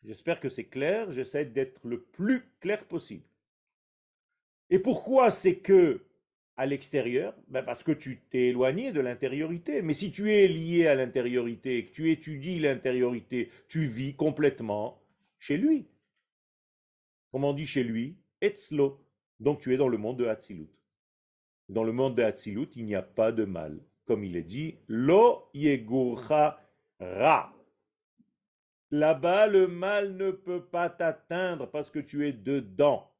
[0.04, 3.24] J'espère que c'est clair, j'essaie d'être le plus clair possible.
[4.70, 6.04] Et pourquoi c'est que
[6.56, 9.82] à l'extérieur ben Parce que tu t'es éloigné de l'intériorité.
[9.82, 15.00] Mais si tu es lié à l'intériorité, que tu étudies l'intériorité, tu vis complètement
[15.38, 15.86] chez lui.
[17.32, 19.00] Comment on dit chez lui Etzlo.
[19.40, 20.68] Donc tu es dans le monde de Hatzilut.
[21.68, 23.80] Dans le monde de Hatzilut, il n'y a pas de mal.
[24.06, 26.60] Comme il est dit, Lo yegurcha
[27.00, 27.53] ra.
[28.94, 33.10] Là-bas, le mal ne peut pas t'atteindre parce que tu es dedans.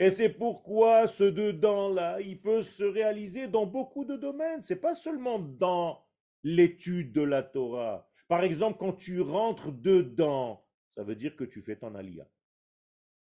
[0.00, 4.60] Et c'est pourquoi ce dedans-là, il peut se réaliser dans beaucoup de domaines.
[4.60, 6.04] C'est pas seulement dans
[6.42, 8.10] l'étude de la Torah.
[8.26, 12.26] Par exemple, quand tu rentres dedans, ça veut dire que tu fais ton alia.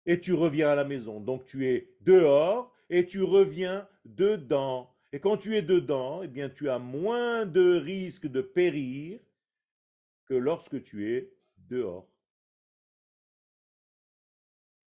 [0.06, 1.18] Et tu reviens à la maison.
[1.18, 4.94] Donc tu es dehors et tu reviens dedans.
[5.12, 9.18] Et quand tu es dedans, eh bien tu as moins de risques de périr
[10.26, 11.32] que lorsque tu es
[11.72, 12.06] dehors.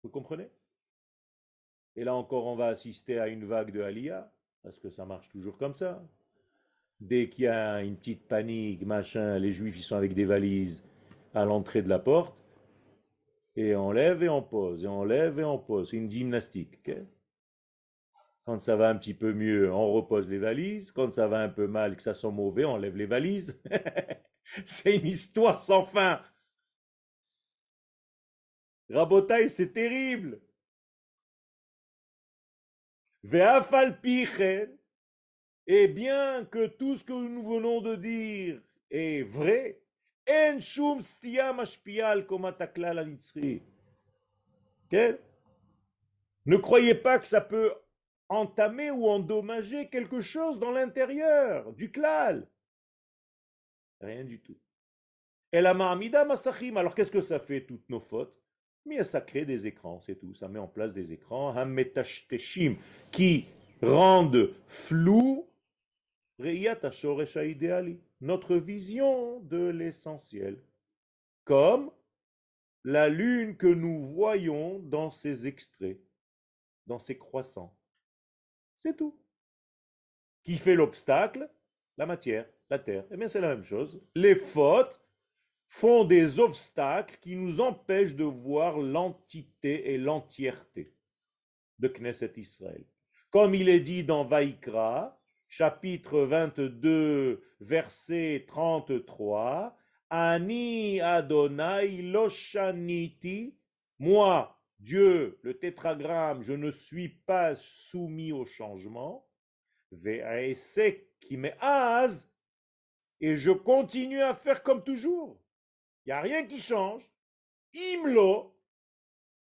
[0.03, 0.49] Vous comprenez?
[1.95, 4.31] Et là encore, on va assister à une vague de Aliyah,
[4.63, 6.03] parce que ça marche toujours comme ça.
[6.99, 10.83] Dès qu'il y a une petite panique, machin, les juifs, ils sont avec des valises
[11.33, 12.45] à l'entrée de la porte,
[13.55, 15.89] et on lève et on pose, et on lève et on pose.
[15.89, 16.91] C'est une gymnastique.
[18.45, 20.91] Quand ça va un petit peu mieux, on repose les valises.
[20.91, 23.59] Quand ça va un peu mal, que ça sent mauvais, on lève les valises.
[24.65, 26.21] C'est une histoire sans fin.
[28.89, 30.41] Rabotaï, c'est terrible.
[35.67, 39.81] Et bien que tout ce que nous venons de dire est vrai,
[40.29, 40.99] en shum
[46.45, 47.73] Ne croyez pas que ça peut
[48.29, 52.47] entamer ou endommager quelque chose dans l'intérieur du klal.
[54.01, 54.57] Rien du tout.
[55.51, 58.44] Et la masachim, alors qu'est-ce que ça fait toutes nos fautes?
[58.85, 60.33] Mais ça crée des écrans, c'est tout.
[60.35, 61.53] Ça met en place des écrans,
[63.11, 63.45] qui
[63.81, 65.47] rendent flou
[68.21, 70.61] notre vision de l'essentiel.
[71.43, 71.91] Comme
[72.83, 75.99] la lune que nous voyons dans ces extraits,
[76.85, 77.75] dans ces croissants.
[78.77, 79.17] C'est tout.
[80.43, 81.49] Qui fait l'obstacle?
[81.97, 83.05] La matière, la terre.
[83.11, 84.03] Eh bien, c'est la même chose.
[84.13, 85.01] Les fautes
[85.67, 90.93] font des obstacles qui nous empêchent de voir l'entité et l'entièreté
[91.79, 92.85] de Knesset Israël.
[93.29, 99.77] Comme il est dit dans Vaikra, chapitre 22, verset 33,
[100.09, 103.57] Ani Adonai loshaniti
[103.99, 109.27] Moi, Dieu, le tétragramme, je ne suis pas soumis au changement.
[113.21, 115.41] et je continue à faire comme toujours.
[116.05, 117.03] Il n'y a rien qui change.
[117.73, 118.55] Imlo,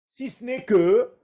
[0.07, 1.15] si ce n'est que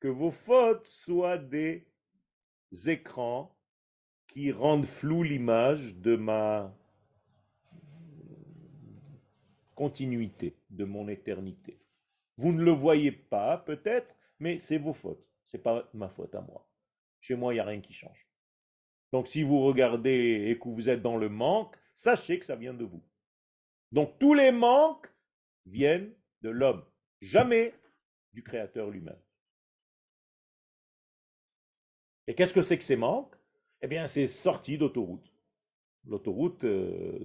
[0.00, 1.86] que vos fautes soient des
[2.86, 3.54] écrans
[4.28, 6.74] qui rendent flou l'image de ma
[9.74, 11.78] continuité, de mon éternité.
[12.38, 15.26] Vous ne le voyez pas peut-être, mais c'est vos fautes.
[15.44, 16.66] Ce n'est pas ma faute à moi.
[17.20, 18.25] Chez moi, il n'y a rien qui change.
[19.16, 22.74] Donc si vous regardez et que vous êtes dans le manque, sachez que ça vient
[22.74, 23.02] de vous.
[23.90, 25.10] Donc tous les manques
[25.64, 26.12] viennent
[26.42, 26.84] de l'homme,
[27.22, 27.72] jamais
[28.34, 29.18] du Créateur lui-même.
[32.26, 33.34] Et qu'est-ce que c'est que ces manques?
[33.80, 35.32] Eh bien, c'est sorti d'autoroute.
[36.04, 37.18] L'autoroute euh,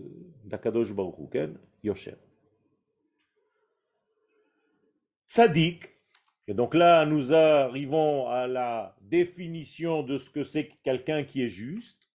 [0.46, 1.36] d'Akadosh Baruch
[1.84, 2.16] Yosher.
[5.28, 5.90] Sadik,
[6.48, 11.50] et donc là, nous arrivons à la définition de ce que c'est quelqu'un qui est
[11.50, 12.10] juste.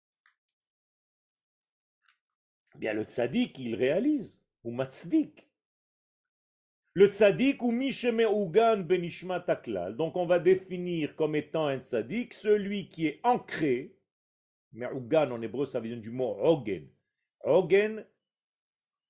[2.75, 5.49] Eh bien, le tzaddik, il réalise, ou matzdik.
[6.95, 9.97] Le tzaddik ou misheme ugan benishmat taklal.
[9.97, 13.97] Donc on va définir comme étant un tzaddik celui qui est ancré.
[14.73, 16.89] Mais ugan en hébreu, ça vient du mot ogen.
[17.41, 18.07] Ogen,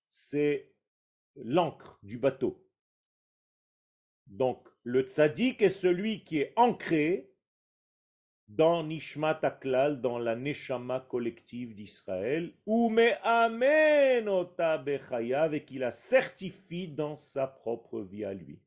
[0.08, 0.72] c'est
[1.36, 2.66] l'ancre du bateau.
[4.26, 7.30] Donc le tzaddik est celui qui est ancré
[8.48, 14.28] dans Nishmat Aklal, dans la Neshama collective d'Israël, ou me amen
[15.54, 18.60] et qu'il la certifie dans sa propre vie à lui.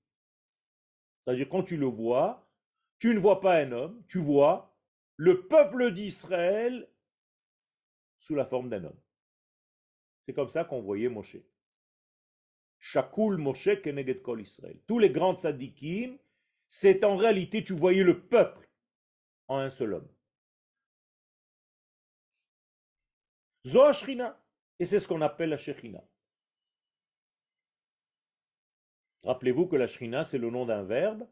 [1.24, 2.50] C'est-à-dire, quand tu le vois,
[3.00, 4.76] tu ne vois pas un homme, tu vois
[5.18, 6.90] le peuple d'Israël
[8.20, 9.00] sous la forme d'un homme.
[10.26, 11.38] C'est comme ça qu'on voyait Moshe.
[12.80, 14.80] Shakul Moshe Keneged Kol Israël.
[14.88, 16.18] Tous les grands tzadikim,
[16.70, 18.70] c'est en réalité, tu voyais le peuple
[19.48, 20.10] en un seul homme.
[23.66, 24.42] Zoashrina.
[24.80, 26.04] Et c'est ce qu'on appelle la Shekhinah.
[29.24, 31.28] Rappelez-vous que la Shrina, c'est le nom d'un verbe,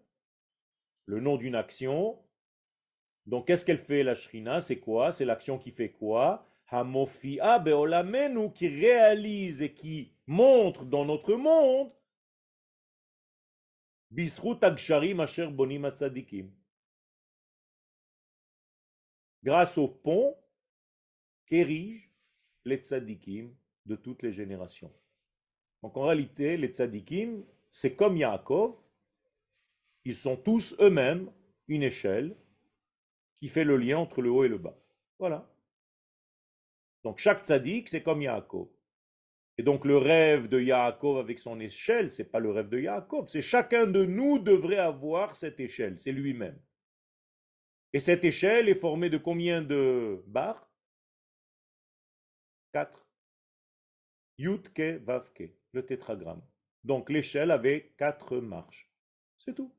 [1.05, 2.21] le nom d'une action.
[3.25, 5.13] Donc, qu'est-ce qu'elle fait, la Shrina C'est quoi?
[5.13, 6.45] C'est l'action qui fait quoi?
[6.67, 11.91] Hamofia beolamenu, qui réalise et qui montre dans notre monde
[19.43, 20.35] grâce au pont
[21.45, 22.07] qu'érigent
[22.65, 23.53] les tzadikim
[23.85, 24.91] de toutes les générations.
[25.83, 28.75] Donc en réalité, les tzadikim, c'est comme Yaakov,
[30.03, 31.31] ils sont tous eux-mêmes
[31.67, 32.35] une échelle
[33.35, 34.77] qui fait le lien entre le haut et le bas.
[35.19, 35.47] Voilà.
[37.03, 38.67] Donc chaque tzaddik, c'est comme Yaakov.
[39.57, 43.27] Et donc le rêve de Yaakov avec son échelle, c'est pas le rêve de Yaakov,
[43.29, 46.59] c'est chacun de nous devrait avoir cette échelle, c'est lui-même.
[47.93, 50.69] Et cette échelle est formée de combien de barres
[52.73, 53.07] Quatre.
[54.37, 56.41] Yutke Vavke, le tétragramme.
[56.83, 58.91] Donc l'échelle avait quatre marches.
[59.39, 59.73] C'est tout.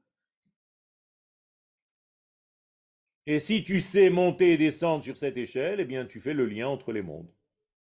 [3.26, 6.46] Et si tu sais monter et descendre sur cette échelle, eh bien tu fais le
[6.46, 7.30] lien entre les mondes.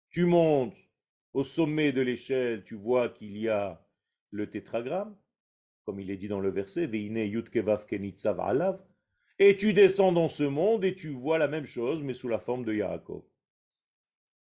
[0.10, 0.76] Tu montes
[1.36, 3.86] au sommet de l'échelle, tu vois qu'il y a
[4.32, 5.18] le tétragramme,
[5.84, 6.90] comme il est dit dans le verset,
[8.40, 8.82] Alav.
[9.38, 12.40] Et tu descends dans ce monde et tu vois la même chose, mais sous la
[12.40, 13.22] forme de Yaakov.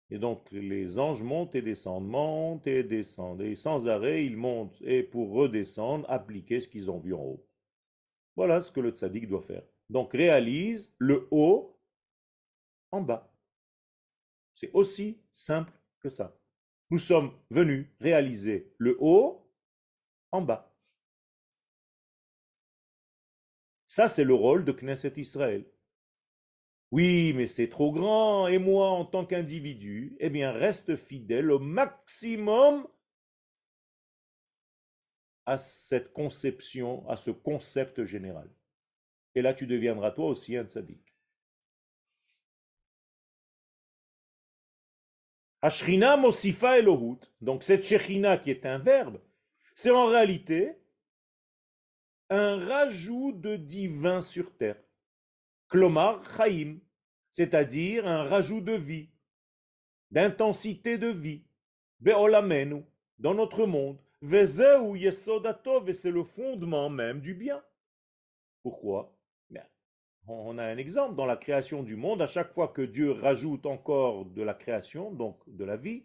[0.10, 3.42] Et donc les anges montent et descendent, montent et descendent.
[3.42, 4.82] Et sans arrêt, ils montent.
[4.82, 7.48] Et pour redescendre, appliquer ce qu'ils ont vu en haut.
[8.36, 9.64] Voilà ce que le tzaddik doit faire.
[9.89, 11.80] Donc réalise le haut
[12.92, 13.34] en bas.
[14.52, 15.72] C'est aussi simple
[16.02, 16.38] que ça.
[16.92, 19.50] Nous sommes venus réaliser le haut
[20.34, 20.76] en bas.
[23.88, 25.66] Ça, c'est le rôle de Knesset Israël.
[26.92, 31.60] Oui, mais c'est trop grand, et moi, en tant qu'individu, eh bien, reste fidèle au
[31.60, 32.86] maximum
[35.46, 38.50] à cette conception, à ce concept général.
[39.36, 41.11] Et là, tu deviendras toi aussi un tzaddik.
[45.62, 49.20] Ashrina Mosifa Elohut, donc cette Shechina qui est un verbe,
[49.76, 50.78] c'est en réalité
[52.30, 54.82] un rajout de divin sur terre.
[55.72, 56.80] Chaim,
[57.32, 59.09] c'est-à-dire un rajout de vie,
[60.09, 61.43] d'intensité de vie.
[61.99, 62.84] Beolamenu,
[63.20, 63.99] dans notre monde.
[64.22, 67.64] Vezeu Yesodatov, et c'est le fondement même du bien.
[68.64, 69.16] Pourquoi?
[70.28, 72.22] On a un exemple dans la création du monde.
[72.22, 76.03] À chaque fois que Dieu rajoute encore de la création, donc de la vie,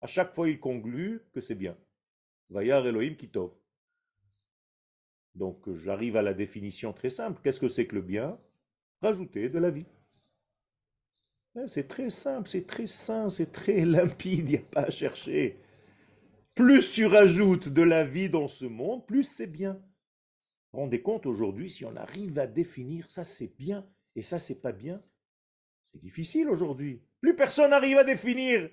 [0.00, 1.76] à chaque fois il conclut que c'est bien.
[2.50, 3.52] Vayar Elohim Kitov.
[5.34, 7.40] Donc j'arrive à la définition très simple.
[7.42, 8.38] Qu'est-ce que c'est que le bien?
[9.00, 9.86] Rajouter de la vie.
[11.56, 14.90] Eh, c'est très simple, c'est très sain, c'est très limpide, il n'y a pas à
[14.90, 15.58] chercher.
[16.54, 19.80] Plus tu rajoutes de la vie dans ce monde, plus c'est bien.
[20.72, 24.72] Rendez compte aujourd'hui, si on arrive à définir ça c'est bien et ça c'est pas
[24.72, 25.02] bien,
[25.84, 27.02] c'est difficile aujourd'hui.
[27.20, 28.70] Plus personne n'arrive à définir.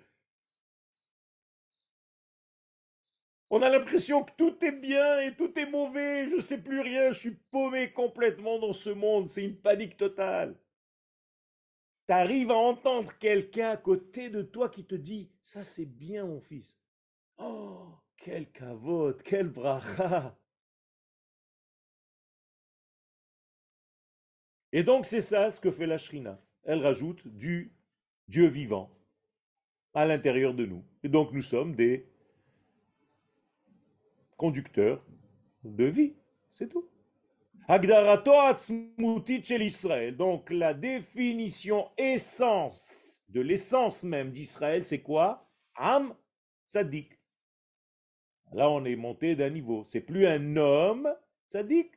[3.49, 6.81] On a l'impression que tout est bien et tout est mauvais, je ne sais plus
[6.81, 10.55] rien, je suis paumé complètement dans ce monde, c'est une panique totale.
[12.07, 16.25] Tu arrives à entendre quelqu'un à côté de toi qui te dit Ça c'est bien
[16.25, 16.79] mon fils.
[17.39, 17.87] Oh,
[18.17, 20.37] quel cavote, quel bracha
[24.71, 26.39] Et donc c'est ça ce que fait la Shrina.
[26.63, 27.73] Elle rajoute du
[28.27, 28.91] Dieu vivant
[29.93, 30.83] à l'intérieur de nous.
[31.03, 32.07] Et donc nous sommes des
[34.37, 35.03] conducteurs
[35.63, 36.13] de vie.
[36.51, 36.87] C'est tout.
[39.61, 40.15] Israël.
[40.15, 45.47] Donc la définition essence de l'essence même d'Israël, c'est quoi?
[45.75, 46.15] Am
[46.65, 47.19] Sadik.
[48.53, 49.83] Là, on est monté d'un niveau.
[49.83, 51.13] C'est plus un homme
[51.47, 51.91] Sadik,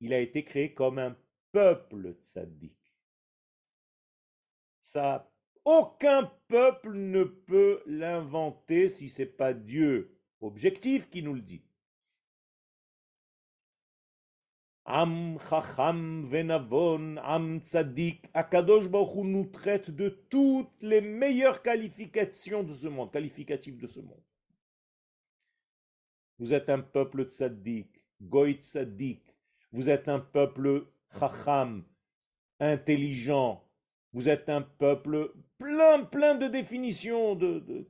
[0.00, 1.16] il a été créé comme un
[1.52, 2.76] peuple tzaddik.
[4.80, 5.30] Ça,
[5.64, 11.64] aucun peuple ne peut l'inventer si ce n'est pas Dieu objectif qui nous le dit.
[14.86, 22.74] Am Chacham Venavon, Am Tzadik, Akadosh Baruch nous traite de toutes les meilleures qualifications de
[22.74, 24.22] ce monde, qualificatifs de ce monde.
[26.38, 29.33] Vous êtes un peuple tzaddik, goy tzaddik,
[29.74, 30.86] vous êtes un peuple
[31.18, 31.84] chacham,
[32.60, 33.68] intelligent.
[34.12, 37.88] Vous êtes un peuple plein, plein de définitions, de,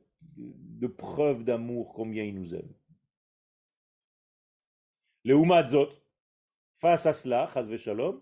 [0.97, 2.73] preuves d'amour, combien il nous aime.
[5.25, 5.91] Le Umadzot,
[6.77, 8.19] face à cela, shalom,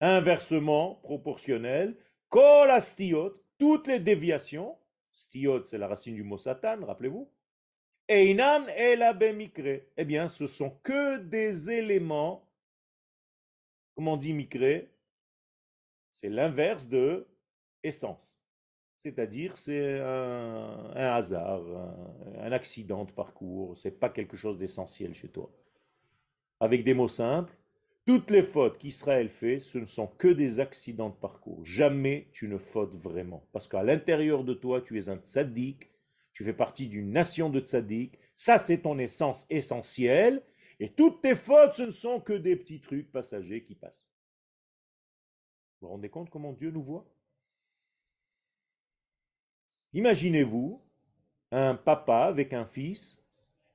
[0.00, 1.96] inversement proportionnel,
[2.28, 2.68] kol
[3.58, 4.76] toutes les déviations,
[5.12, 7.30] stiot c'est la racine du mot satan, rappelez-vous.
[8.06, 8.34] Eh
[10.04, 12.46] bien, ce sont que des éléments,
[13.94, 14.86] comment on dit mikre?
[16.12, 17.26] C'est l'inverse de
[17.82, 18.38] essence.
[19.02, 21.62] C'est-à-dire, c'est un, hasard,
[22.38, 23.76] un, accident de parcours.
[23.76, 25.50] C'est pas quelque chose d'essentiel chez toi.
[26.60, 27.54] Avec des mots simples,
[28.06, 31.64] toutes les fautes qu'Israël fait, ce ne sont que des accidents de parcours.
[31.64, 33.46] Jamais tu ne fautes vraiment.
[33.52, 35.90] Parce qu'à l'intérieur de toi, tu es un tzaddik
[36.34, 40.42] tu fais partie d'une nation de tzaddik, ça c'est ton essence essentielle,
[40.80, 44.08] et toutes tes fautes, ce ne sont que des petits trucs passagers qui passent.
[45.80, 47.08] Vous vous rendez compte comment Dieu nous voit?
[49.92, 50.82] Imaginez-vous
[51.52, 53.22] un papa avec un fils,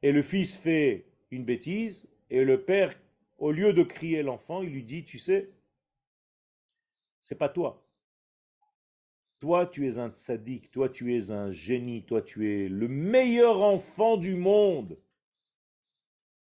[0.01, 2.93] et le fils fait une bêtise, et le père,
[3.38, 5.49] au lieu de crier l'enfant, il lui dit, tu sais,
[7.22, 7.89] c'est pas toi,
[9.40, 13.62] toi, tu es un tzaddik, toi, tu es un génie, toi, tu es le meilleur
[13.62, 14.98] enfant du monde.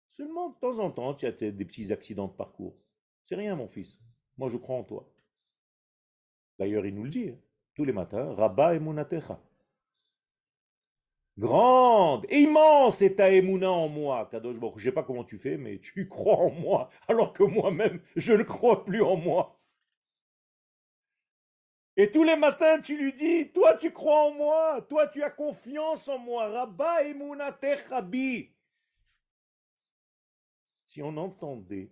[0.07, 2.77] Seulement, de temps en temps, tu as des petits accidents de parcours.
[3.25, 3.99] C'est rien, mon fils.
[4.37, 5.11] Moi, je crois en toi.
[6.57, 7.37] D'ailleurs, il nous le dit hein,
[7.73, 9.39] tous les matins, Rabba emunatecha.
[11.37, 15.57] Grande, immense est ta émouna en moi, Kadosh Je ne sais pas comment tu fais,
[15.57, 19.54] mais tu crois en moi, alors que moi-même, je ne crois plus en moi.
[21.97, 25.29] Et tous les matins, tu lui dis, toi tu crois en moi, toi tu as
[25.29, 26.97] confiance en moi, Rabba
[27.89, 28.51] Rabi.
[30.85, 31.91] Si on entendait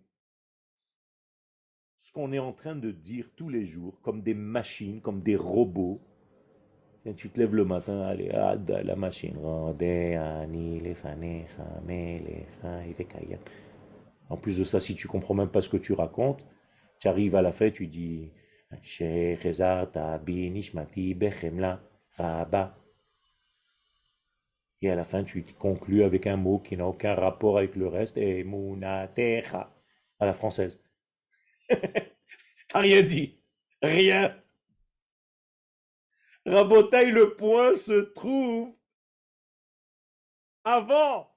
[1.99, 5.37] ce qu'on est en train de dire tous les jours, comme des machines, comme des
[5.37, 6.01] robots,
[7.15, 9.37] tu te lèves le matin, allez, ah, la machine,
[14.29, 16.45] en plus de ça, si tu comprends même pas ce que tu racontes,
[16.99, 18.31] tu arrives à la fête, tu dis,
[24.83, 27.87] et à la fin, tu conclus avec un mot qui n'a aucun rapport avec le
[27.87, 29.73] reste, et munatecha,
[30.19, 30.77] à la française.
[32.75, 33.39] Rien dit.
[33.81, 34.37] Rien.
[36.45, 38.75] Rabotaille, le point se trouve
[40.65, 41.33] avant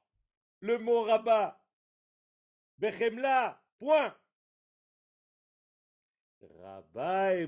[0.61, 1.63] le mot rabat.
[2.79, 4.13] Bechemla, point.
[6.63, 7.47] Rabba et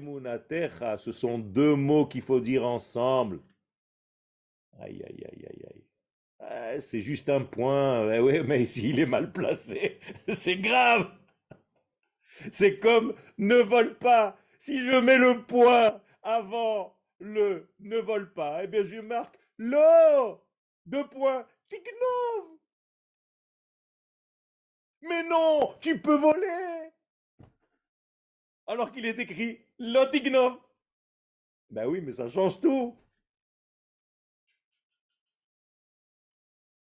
[0.98, 3.40] ce sont deux mots qu'il faut dire ensemble.
[4.80, 5.84] Aïe, aïe, aïe, aïe, aïe.
[6.40, 8.12] Ah, c'est juste un point.
[8.12, 11.10] Eh mais s'il est mal placé, c'est grave.
[12.52, 14.36] C'est comme ne vole pas.
[14.58, 20.36] Si je mets le point avant le ne vole pas, eh bien je marque le
[20.86, 22.58] deux points tignov.
[25.02, 26.90] Mais non, tu peux voler.
[28.68, 30.58] Alors qu'il est écrit lotignov.
[31.70, 32.96] Ben oui, mais ça change tout.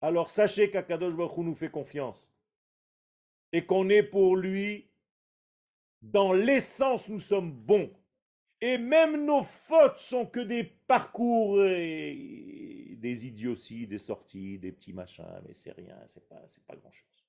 [0.01, 2.31] Alors sachez qu'Akadosh Baruch nous fait confiance
[3.51, 4.89] et qu'on est pour lui,
[6.01, 7.91] dans l'essence, nous sommes bons.
[8.61, 15.41] Et même nos fautes sont que des parcours, des idioties, des sorties, des petits machins,
[15.47, 17.24] mais c'est rien, c'est pas, c'est pas grand chose.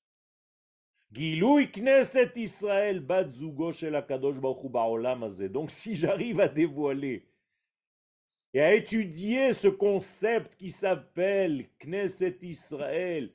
[5.48, 7.28] Donc si j'arrive à dévoiler
[8.52, 13.32] et à étudier ce concept qui s'appelle Knesset Israël,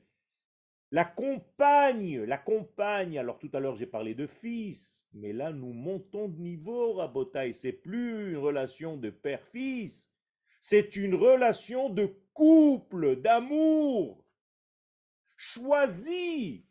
[0.90, 5.72] la compagne, la compagne, alors tout à l'heure j'ai parlé de fils, mais là nous
[5.72, 10.10] montons de niveau, Rabotaï, c'est plus une relation de père-fils,
[10.60, 14.24] c'est une relation de couple, d'amour,
[15.36, 16.66] choisi,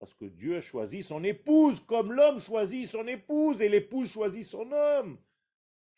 [0.00, 4.44] parce que Dieu a choisi son épouse comme l'homme choisit son épouse et l'épouse choisit
[4.44, 5.18] son homme.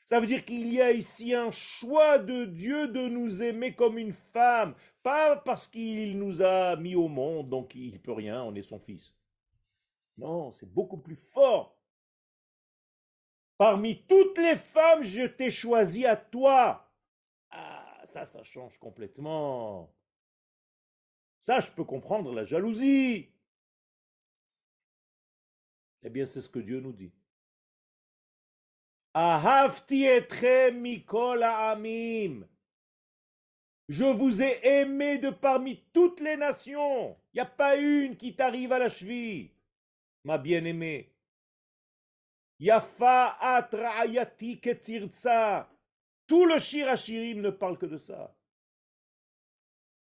[0.05, 3.99] Ça veut dire qu'il y a ici un choix de Dieu de nous aimer comme
[3.99, 4.75] une femme,
[5.05, 8.81] pas parce qu'il nous a mis au monde, donc il peut rien, on est son
[8.81, 9.15] fils.
[10.19, 11.79] Non, c'est beaucoup plus fort.
[13.57, 16.93] Parmi toutes les femmes, je t'ai choisi à toi.
[17.51, 19.95] Ah, ça, ça change complètement.
[21.41, 23.32] Ça, je peux comprendre la jalousie.
[26.03, 27.13] Eh bien, c'est ce que Dieu nous dit.
[33.89, 37.17] Je vous ai aimé de parmi toutes les nations.
[37.33, 39.51] Il n'y a pas une qui t'arrive à la cheville,
[40.25, 41.15] ma bien-aimée.
[42.59, 45.69] Yafa atra'ayati ketirza.
[46.27, 48.35] Tout le shirachirim ne parle que de ça.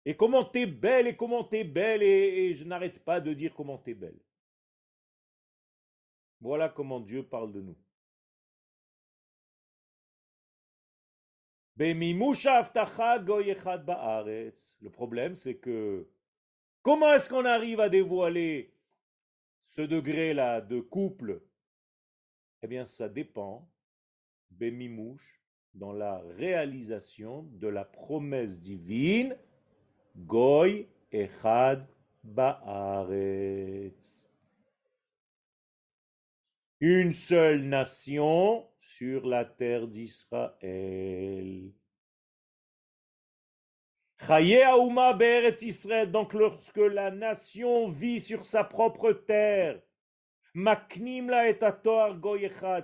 [0.05, 3.79] Et comment t'es belle, et comment t'es belle, et je n'arrête pas de dire comment
[3.79, 4.19] t'es belle.
[6.41, 7.77] Voilà comment Dieu parle de nous.
[11.77, 11.93] Le
[14.91, 16.09] problème, c'est que
[16.83, 18.75] comment est-ce qu'on arrive à dévoiler
[19.67, 21.43] ce degré-là de couple?
[22.63, 23.71] Eh bien, ça dépend,
[24.51, 25.41] Bemimouche,
[25.73, 29.39] dans la réalisation de la promesse divine,
[30.17, 31.87] Goy Echad
[32.23, 34.30] Baaretz.
[36.81, 41.73] Une seule nation sur la terre d'Israël.
[46.09, 49.83] Donc lorsque la nation vit sur sa propre terre,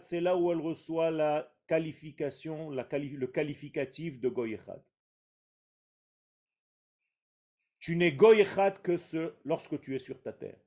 [0.01, 4.83] c'est là où elle reçoit la qualification, le qualificatif de Goyechad.
[7.79, 8.97] Tu n'es Goyechad que
[9.45, 10.66] lorsque tu es sur ta terre.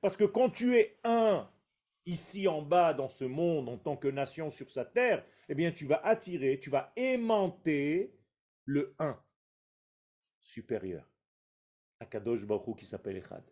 [0.00, 1.48] Parce que quand tu es un
[2.04, 5.72] ici en bas dans ce monde en tant que nation sur sa terre, eh bien
[5.72, 8.14] tu vas attirer, tu vas aimanter
[8.66, 9.18] le un
[10.42, 11.08] supérieur.
[12.00, 13.44] Akadosh Baruch qui s'appelle Echad.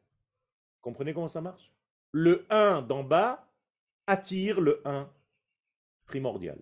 [0.80, 1.72] Comprenez comment ça marche?
[2.12, 3.48] Le un d'en bas
[4.06, 5.10] attire le un
[6.04, 6.60] primordial.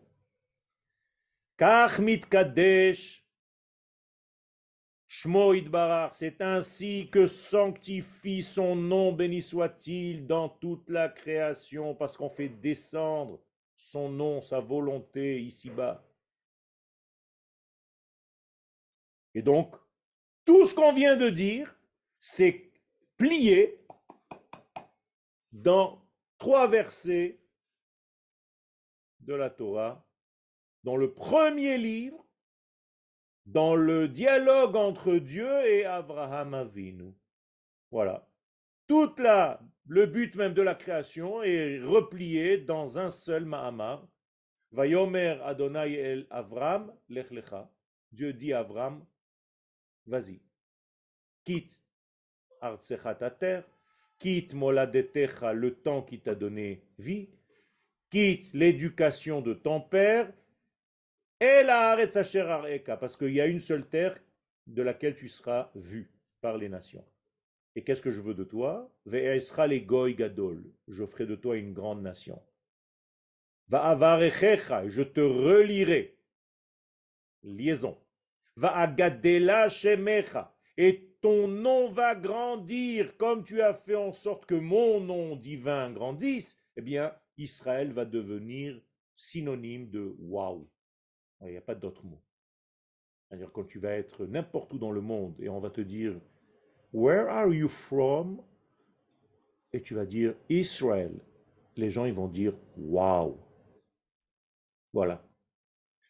[5.09, 12.29] Kadesh c'est ainsi que sanctifie son nom, béni soit-il, dans toute la création, parce qu'on
[12.29, 13.41] fait descendre
[13.75, 16.05] son nom, sa volonté ici-bas.
[19.35, 19.77] Et donc,
[20.45, 21.75] tout ce qu'on vient de dire,
[22.21, 22.71] c'est
[23.17, 23.81] plié
[25.53, 26.05] dans
[26.39, 27.41] trois versets
[29.21, 30.05] de la Torah,
[30.85, 32.28] dans le premier livre
[33.49, 37.15] dans le dialogue entre Dieu et Abraham Avinu.
[37.91, 38.29] Voilà.
[38.87, 44.07] Toute la, le but même de la création est replié dans un seul Mahamar.
[44.71, 47.71] Vayomer Adonai el Avram lech lecha.
[48.13, 49.05] Dieu dit à Avram,
[50.07, 50.41] vas-y,
[51.45, 51.83] quitte
[52.61, 53.65] Artsecha ta terre,
[54.19, 57.31] quitte Moladetecha le temps qui t'a donné vie,
[58.11, 60.31] quitte l'éducation de ton père
[61.41, 61.97] et la
[62.99, 64.19] parce qu'il y a une seule terre
[64.67, 67.05] de laquelle tu seras vu par les nations.
[67.75, 68.93] Et qu'est-ce que je veux de toi?
[69.07, 70.65] Les goy gadol.
[70.89, 72.43] Je ferai de toi une grande nation.
[73.69, 76.19] Va je te relirai.
[77.45, 77.97] Liaison.
[78.57, 80.55] Va agadela shemecha.
[80.77, 85.91] Et ton nom va grandir comme tu as fait en sorte que mon nom divin
[85.91, 88.81] grandisse, eh bien, Israël va devenir
[89.17, 90.69] synonyme de waouh.
[91.43, 92.21] Il n'y a pas d'autre mot.
[93.29, 96.19] C'est-à-dire quand tu vas être n'importe où dans le monde et on va te dire
[96.93, 98.43] Where are you from?
[99.73, 101.13] Et tu vas dire Israël.
[101.77, 103.39] Les gens ils vont dire Waouh.
[104.93, 105.25] Voilà.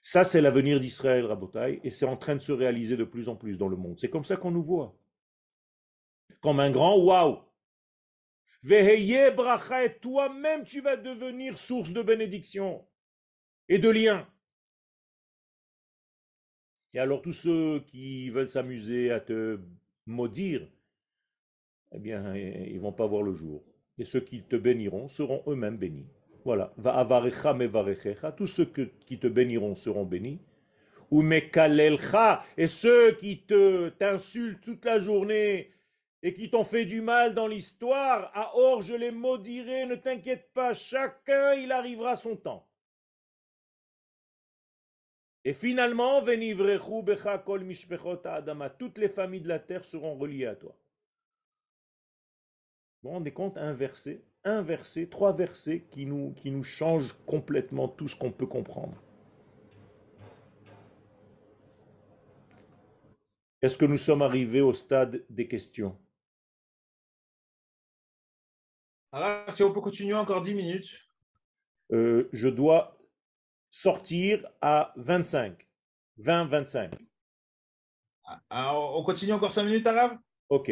[0.02, 3.36] Ça, c'est l'avenir d'Israël, Rabotai, et c'est en train de se réaliser de plus en
[3.36, 3.98] plus dans le monde.
[4.00, 4.96] C'est comme ça qu'on nous voit.
[6.40, 7.40] Comme un grand waouh.
[8.62, 12.86] Veheye bracha, toi-même, tu vas devenir source de bénédiction
[13.68, 14.26] et de lien.
[16.94, 19.60] Et alors, tous ceux qui veulent s'amuser à te
[20.06, 20.66] maudire,
[21.92, 23.62] eh bien, ils vont pas voir le jour.
[23.98, 26.06] Et ceux qui te béniront seront eux-mêmes bénis.
[26.44, 26.72] Voilà.
[26.76, 28.32] Va avarecha mevarechecha.
[28.32, 28.66] Tous ceux
[29.06, 30.40] qui te béniront seront bénis.
[31.10, 32.44] Ou mekalelcha.
[32.56, 35.72] Et ceux qui te t'insultent toute la journée
[36.22, 40.50] et qui t'ont fait du mal dans l'histoire, à or je les maudirai, ne t'inquiète
[40.52, 42.67] pas, chacun il arrivera son temps.
[45.44, 47.64] Et finalement, becha kol
[48.24, 50.76] adama, toutes les familles de la terre seront reliées à toi.
[53.02, 57.12] Vous vous rendez compte, un verset, un verset, trois versets qui nous, qui nous changent
[57.26, 59.00] complètement tout ce qu'on peut comprendre.
[63.62, 65.96] Est-ce que nous sommes arrivés au stade des questions?
[69.12, 71.08] Alors, si on peut continuer encore 10 minutes.
[71.90, 72.97] Euh, je dois
[73.70, 75.66] sortir à 25.
[76.20, 76.92] 20-25.
[78.50, 80.70] Ah, on continue encore 5 minutes, Arabe Ok.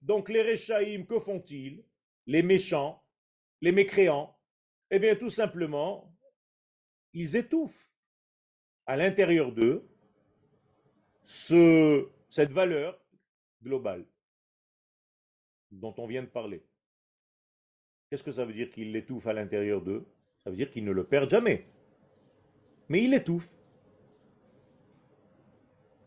[0.00, 1.84] Donc les Rechaim, que font-ils?
[2.26, 3.04] Les méchants,
[3.60, 4.38] les mécréants,
[4.90, 6.14] eh bien tout simplement,
[7.12, 7.88] ils étouffent
[8.86, 9.86] à l'intérieur d'eux
[11.24, 12.98] ce, cette valeur
[13.62, 14.06] globale
[15.70, 16.64] dont on vient de parler.
[18.08, 20.06] Qu'est-ce que ça veut dire qu'il l'étouffe à l'intérieur d'eux?
[20.42, 21.66] Ça veut dire qu'ils ne le perdent jamais.
[22.88, 23.50] Mais il l'étouffe.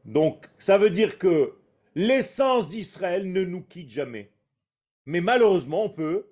[0.06, 1.58] Donc, ça veut dire que
[1.95, 4.32] l'essence d'Israël ne nous quitte jamais.
[5.06, 6.32] Mais malheureusement, on peut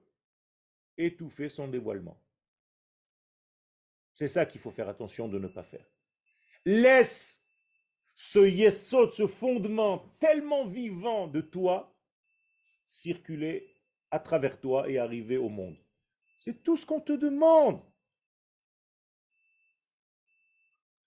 [0.97, 2.22] étouffer son dévoilement.
[4.13, 5.86] C'est ça qu'il faut faire attention de ne pas faire.
[6.63, 7.43] Laisse
[8.16, 11.93] ce yesod, ce fondement tellement vivant de toi,
[12.88, 13.74] circuler
[14.16, 15.78] à travers toi et arriver au monde.
[16.39, 17.82] C'est tout ce qu'on te demande.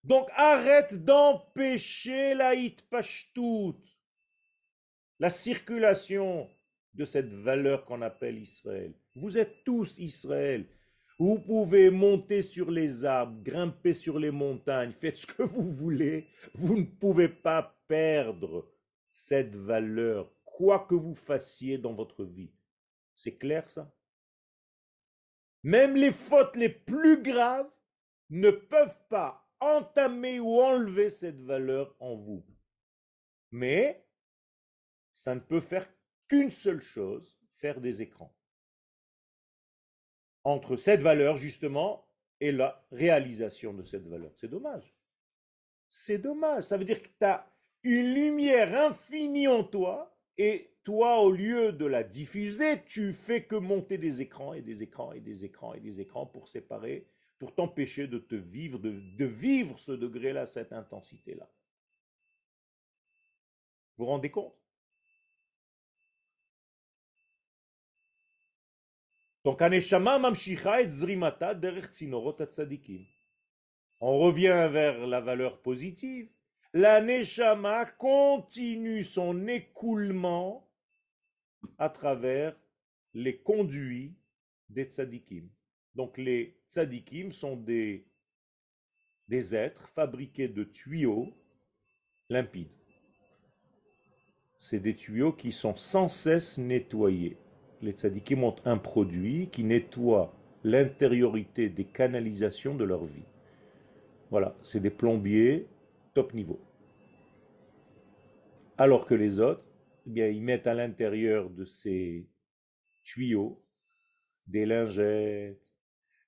[0.04, 3.80] Donc arrête d'empêcher la hitpashtout,
[5.18, 6.50] la circulation
[6.92, 8.94] de cette valeur qu'on appelle Israël.
[9.14, 10.68] Vous êtes tous Israël.
[11.18, 16.28] Vous pouvez monter sur les arbres, grimper sur les montagnes, faites ce que vous voulez.
[16.54, 18.70] Vous ne pouvez pas perdre
[19.10, 22.52] cette valeur, quoi que vous fassiez dans votre vie.
[23.18, 23.92] C'est clair ça?
[25.64, 27.68] Même les fautes les plus graves
[28.30, 32.46] ne peuvent pas entamer ou enlever cette valeur en vous.
[33.50, 34.06] Mais
[35.12, 35.92] ça ne peut faire
[36.28, 38.32] qu'une seule chose, faire des écrans.
[40.44, 42.08] Entre cette valeur, justement,
[42.38, 44.30] et la réalisation de cette valeur.
[44.36, 44.94] C'est dommage.
[45.88, 46.62] C'est dommage.
[46.62, 47.52] Ça veut dire que tu as
[47.82, 53.56] une lumière infinie en toi, et toi, au lieu de la diffuser, tu fais que
[53.56, 57.06] monter des écrans et des écrans et des écrans et des écrans pour séparer
[57.38, 61.46] pour t'empêcher de te vivre, de, vivre ce degré-là, cette intensité-là.
[63.98, 64.54] Vous vous rendez compte?
[69.44, 69.60] Donc,
[70.88, 71.54] Zrimata
[74.00, 76.30] On revient vers la valeur positive.
[76.72, 80.67] La Neshama continue son écoulement
[81.78, 82.56] à travers
[83.14, 84.14] les conduits
[84.68, 85.48] des tzadikim.
[85.94, 88.04] Donc les tzadikim sont des,
[89.28, 91.32] êtres fabriqués de tuyaux
[92.28, 92.68] limpides.
[94.58, 97.36] C'est des tuyaux qui sont sans cesse nettoyés.
[97.80, 100.34] Les tzadikim ont un produit qui nettoie
[100.64, 103.24] l'intériorité des canalisations de leur vie.
[104.30, 105.66] Voilà, c'est des plombiers
[106.14, 106.60] top niveau.
[108.76, 109.62] Alors que les autres,
[110.08, 112.26] eh bien, ils mettent à l'intérieur de ces
[113.04, 113.62] tuyaux
[114.46, 115.74] des lingettes,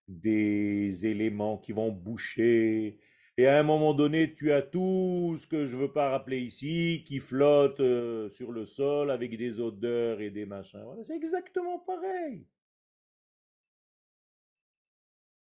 [0.07, 2.99] des éléments qui vont boucher.
[3.39, 6.41] Et à un moment donné, tu as tout ce que je ne veux pas rappeler
[6.41, 10.85] ici, qui flotte euh, sur le sol avec des odeurs et des machins.
[11.03, 12.45] C'est exactement pareil.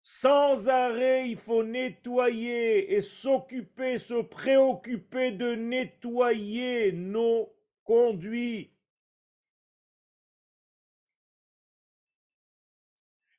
[0.02, 7.54] Sans arrêt, il faut nettoyer et s'occuper, se préoccuper de nettoyer nos
[7.84, 8.72] conduits.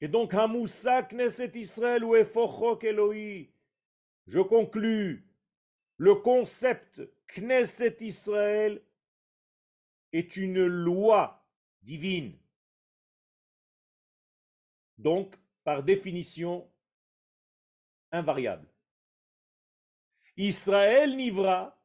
[0.02, 3.48] Et donc, Hamoussa Knesset Israël ou Efochok Eloi.
[4.28, 5.28] Je conclus.
[5.98, 8.82] Le concept Knesset Israël
[10.12, 11.46] est une loi
[11.82, 12.38] divine.
[14.98, 16.70] Donc, par définition,
[18.12, 18.68] invariable.
[20.38, 21.78] Israël nivra,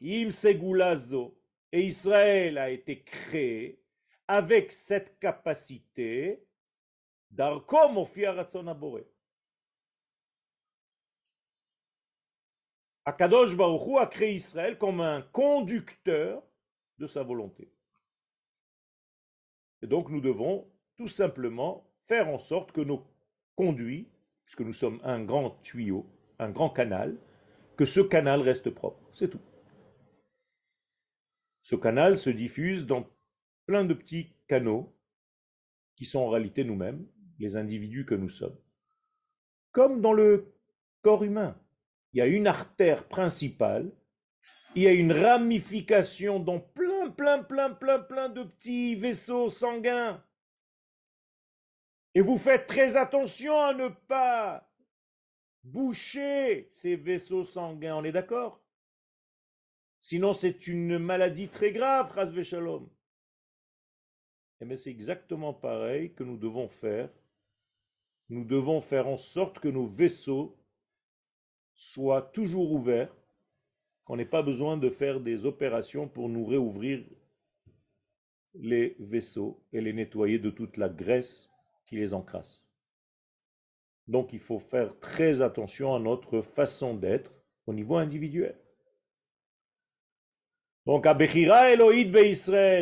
[0.00, 1.35] im segulazo,
[1.76, 3.78] et Israël a été créé
[4.26, 6.42] avec cette capacité
[7.30, 9.00] d'arkom ratzon abore.
[13.04, 16.42] Akadosh Baruch a créé Israël comme un conducteur
[16.98, 17.70] de sa volonté.
[19.82, 20.66] Et donc nous devons
[20.96, 23.06] tout simplement faire en sorte que nos
[23.54, 24.08] conduits,
[24.46, 26.06] puisque nous sommes un grand tuyau,
[26.38, 27.18] un grand canal,
[27.76, 29.10] que ce canal reste propre.
[29.12, 29.40] C'est tout.
[31.66, 33.10] Ce canal se diffuse dans
[33.66, 34.96] plein de petits canaux
[35.96, 37.04] qui sont en réalité nous-mêmes,
[37.40, 38.56] les individus que nous sommes.
[39.72, 40.54] Comme dans le
[41.02, 41.60] corps humain,
[42.12, 43.90] il y a une artère principale,
[44.76, 50.22] il y a une ramification dans plein, plein, plein, plein, plein de petits vaisseaux sanguins
[52.14, 54.70] et vous faites très attention à ne pas
[55.64, 58.62] boucher ces vaisseaux sanguins, on est d'accord?
[60.08, 62.84] Sinon, c'est une maladie très grave, Rasve Shalom.
[62.84, 62.88] Et
[64.60, 67.10] eh mais c'est exactement pareil que nous devons faire.
[68.28, 70.56] Nous devons faire en sorte que nos vaisseaux
[71.74, 73.12] soient toujours ouverts,
[74.04, 77.04] qu'on n'ait pas besoin de faire des opérations pour nous réouvrir
[78.54, 81.50] les vaisseaux et les nettoyer de toute la graisse
[81.84, 82.64] qui les encrasse.
[84.06, 87.34] Donc il faut faire très attention à notre façon d'être
[87.66, 88.56] au niveau individuel.
[90.86, 92.12] Donc, Abechira Elohid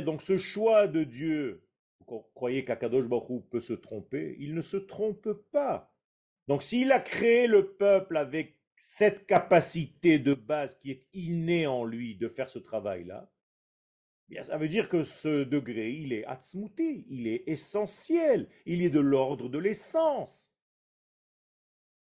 [0.05, 1.66] donc ce choix de Dieu,
[2.07, 5.90] vous croyez qu'Akadosh Baruch peut se tromper Il ne se trompe pas.
[6.46, 11.84] Donc, s'il a créé le peuple avec cette capacité de base qui est innée en
[11.84, 13.30] lui de faire ce travail-là,
[14.42, 19.00] ça veut dire que ce degré, il est atzmuti, il est essentiel, il est de
[19.00, 20.53] l'ordre de l'essence.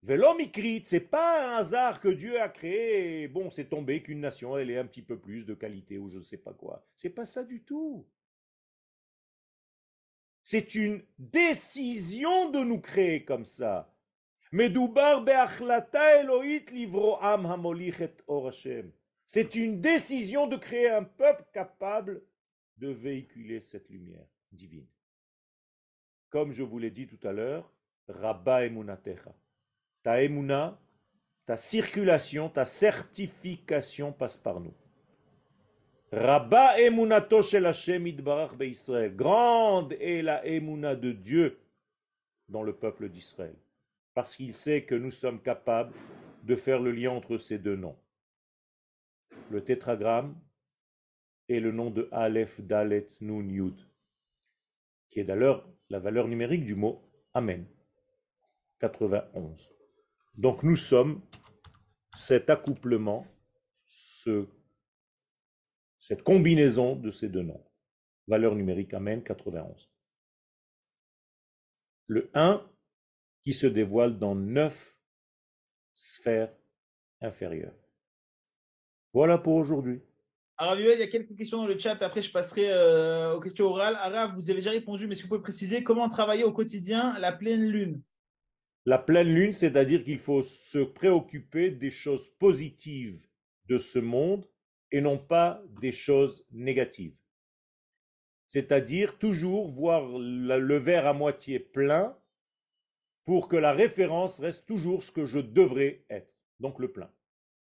[0.03, 4.71] Vélomikrit, c'est pas un hasard que Dieu a créé, bon, c'est tombé qu'une nation, elle
[4.71, 6.87] ait un petit peu plus de qualité ou je ne sais pas quoi.
[6.97, 8.07] C'est pas ça du tout.
[10.43, 13.95] C'est une décision de nous créer comme ça.
[19.27, 22.25] C'est une décision de créer un peuple capable
[22.79, 24.89] de véhiculer cette lumière divine.
[26.31, 27.71] Comme je vous l'ai dit tout à l'heure,
[28.09, 29.33] Rabba Emunatecha.
[30.03, 30.79] Ta emuna,
[31.47, 34.75] ta circulation, ta certification passe par nous.
[36.13, 38.57] Rabba emunato shel Hashem itbarach.
[39.15, 41.59] Grande est la emuna de Dieu
[42.49, 43.55] dans le peuple d'Israël.
[44.15, 45.95] Parce qu'il sait que nous sommes capables
[46.43, 47.97] de faire le lien entre ces deux noms
[49.51, 50.37] le tétragramme
[51.49, 53.77] et le nom de Aleph, Dalet, Nun, Yud,
[55.09, 57.03] qui est d'ailleurs la valeur numérique du mot
[57.35, 57.67] Amen,
[58.79, 59.71] 91.
[60.35, 61.21] Donc nous sommes
[62.17, 63.27] cet accouplement,
[63.87, 64.47] ce,
[65.99, 67.65] cette combinaison de ces deux noms.
[68.27, 69.91] Valeur numérique Amen 91.
[72.07, 72.67] Le 1
[73.43, 74.97] qui se dévoile dans neuf
[75.95, 76.55] sphères
[77.21, 77.75] inférieures.
[79.13, 80.01] Voilà pour aujourd'hui.
[80.57, 82.03] Alors, il y a quelques questions dans le chat.
[82.03, 83.97] Après, je passerai euh, aux questions orales.
[83.97, 87.33] Arabe, vous avez déjà répondu, mais si vous pouvez préciser comment travailler au quotidien la
[87.33, 88.03] pleine lune?
[88.87, 93.21] La pleine lune, c'est-à-dire qu'il faut se préoccuper des choses positives
[93.67, 94.47] de ce monde
[94.91, 97.15] et non pas des choses négatives.
[98.49, 102.17] C'est-à-dire toujours voir le verre à moitié plein
[103.25, 107.11] pour que la référence reste toujours ce que je devrais être, donc le plein.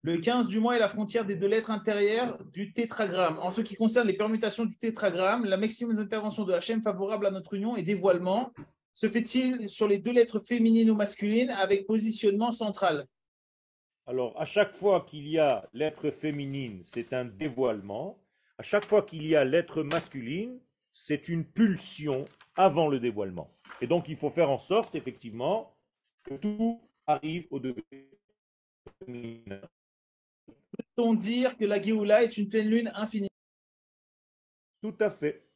[0.04, 3.38] Le 15 du mois est la frontière des deux lettres intérieures du tétragramme.
[3.40, 7.32] En ce qui concerne les permutations du tétragramme, la maximum d'intervention de Hachem favorable à
[7.32, 8.52] notre union et dévoilement
[8.94, 13.08] se fait-il sur les deux lettres féminines ou masculines avec positionnement central?
[14.06, 18.20] Alors, à chaque fois qu'il y a lettre féminine, c'est un dévoilement.
[18.58, 20.60] À chaque fois qu'il y a lettre masculine,
[20.92, 22.26] c'est une pulsion
[22.56, 23.50] avant le dévoilement.
[23.80, 25.74] Et donc, il faut faire en sorte, effectivement,
[26.24, 28.10] que tout arrive au degré
[29.00, 29.62] féminin
[30.96, 33.28] peut-on dire que la Géoula est une pleine lune infinie?
[34.82, 35.51] Tout à fait.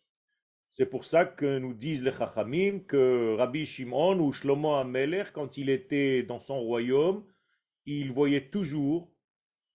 [0.77, 5.55] C'est pour ça que nous disent les Chachamim que Rabbi Shimon ou Shlomo Amelech, quand
[5.55, 7.25] il était dans son royaume,
[7.85, 9.09] il voyait toujours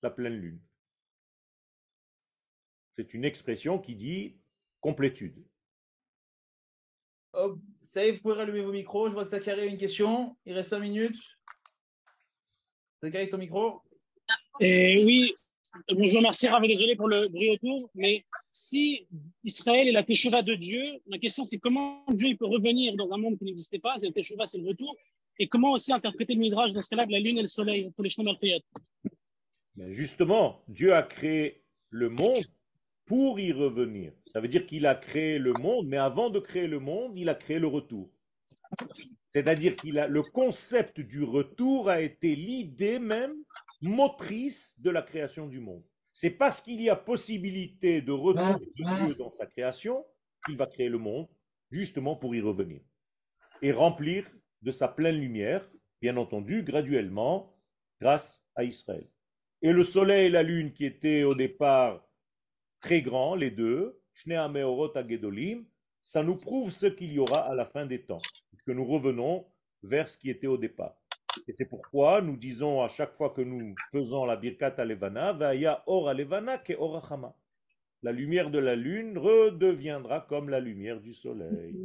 [0.02, 0.60] la pleine lune.
[2.98, 4.36] C'est une expression qui dit
[4.80, 5.42] complétude.
[7.32, 9.08] Oh, ça y est, vous pouvez rallumer vos micros.
[9.08, 10.36] Je vois que Zachary a une question.
[10.44, 11.16] Il reste 5 minutes.
[13.02, 13.80] Zachary, ton micro.
[14.60, 15.34] Et oui,
[15.92, 19.06] bonjour, merci Rav, désolé pour le bruit autour, mais si
[19.44, 23.18] Israël est la Teshuvah de Dieu, la question c'est comment Dieu peut revenir dans un
[23.18, 24.96] monde qui n'existait pas, c'est la Teshuvah, c'est le retour,
[25.38, 28.04] et comment aussi interpréter le Midrash dans ce cas-là la lune et le soleil pour
[28.04, 28.60] les Malchiyot
[29.76, 32.44] Mais justement, Dieu a créé le monde
[33.06, 34.12] pour y revenir.
[34.32, 37.28] Ça veut dire qu'il a créé le monde, mais avant de créer le monde, il
[37.28, 38.10] a créé le retour.
[39.26, 43.34] C'est-à-dire a le concept du retour a été l'idée même
[43.80, 45.84] motrice de la création du monde.
[46.12, 50.04] C'est parce qu'il y a possibilité de retour de Dieu dans sa création
[50.44, 51.28] qu'il va créer le monde,
[51.70, 52.80] justement pour y revenir
[53.62, 54.30] et remplir
[54.62, 55.68] de sa pleine lumière,
[56.00, 57.56] bien entendu, graduellement,
[58.00, 59.06] grâce à Israël.
[59.62, 62.06] Et le soleil et la lune qui étaient au départ
[62.80, 64.00] très grands, les deux,
[66.02, 69.46] ça nous prouve ce qu'il y aura à la fin des temps, puisque nous revenons
[69.82, 70.99] vers ce qui était au départ.
[71.47, 75.83] Et c'est pourquoi nous disons à chaque fois que nous faisons la birkat alevana, vaya
[75.85, 77.33] or alevana ke orachama.
[78.03, 81.75] La lumière de la lune redeviendra comme la lumière du soleil.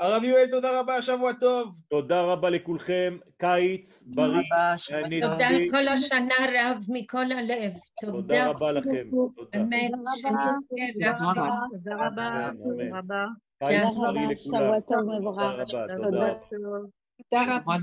[0.00, 1.80] הרב יואל, תודה רבה, שבוע טוב.
[1.88, 4.42] תודה רבה לכולכם, קיץ בריא,
[5.20, 7.72] תודה כל השנה רב מכל הלב.
[8.00, 9.10] תודה רבה לכם.
[9.10, 9.58] תודה.
[9.58, 11.52] באמת, שנזכה להצליח.
[11.72, 13.26] תודה רבה, אמן.
[13.60, 13.86] תודה רבה.
[13.86, 14.60] קיץ תודה בריא רבה, לכולם.
[14.60, 15.62] שבוע טוב מבורך.
[17.30, 17.76] תודה רבה,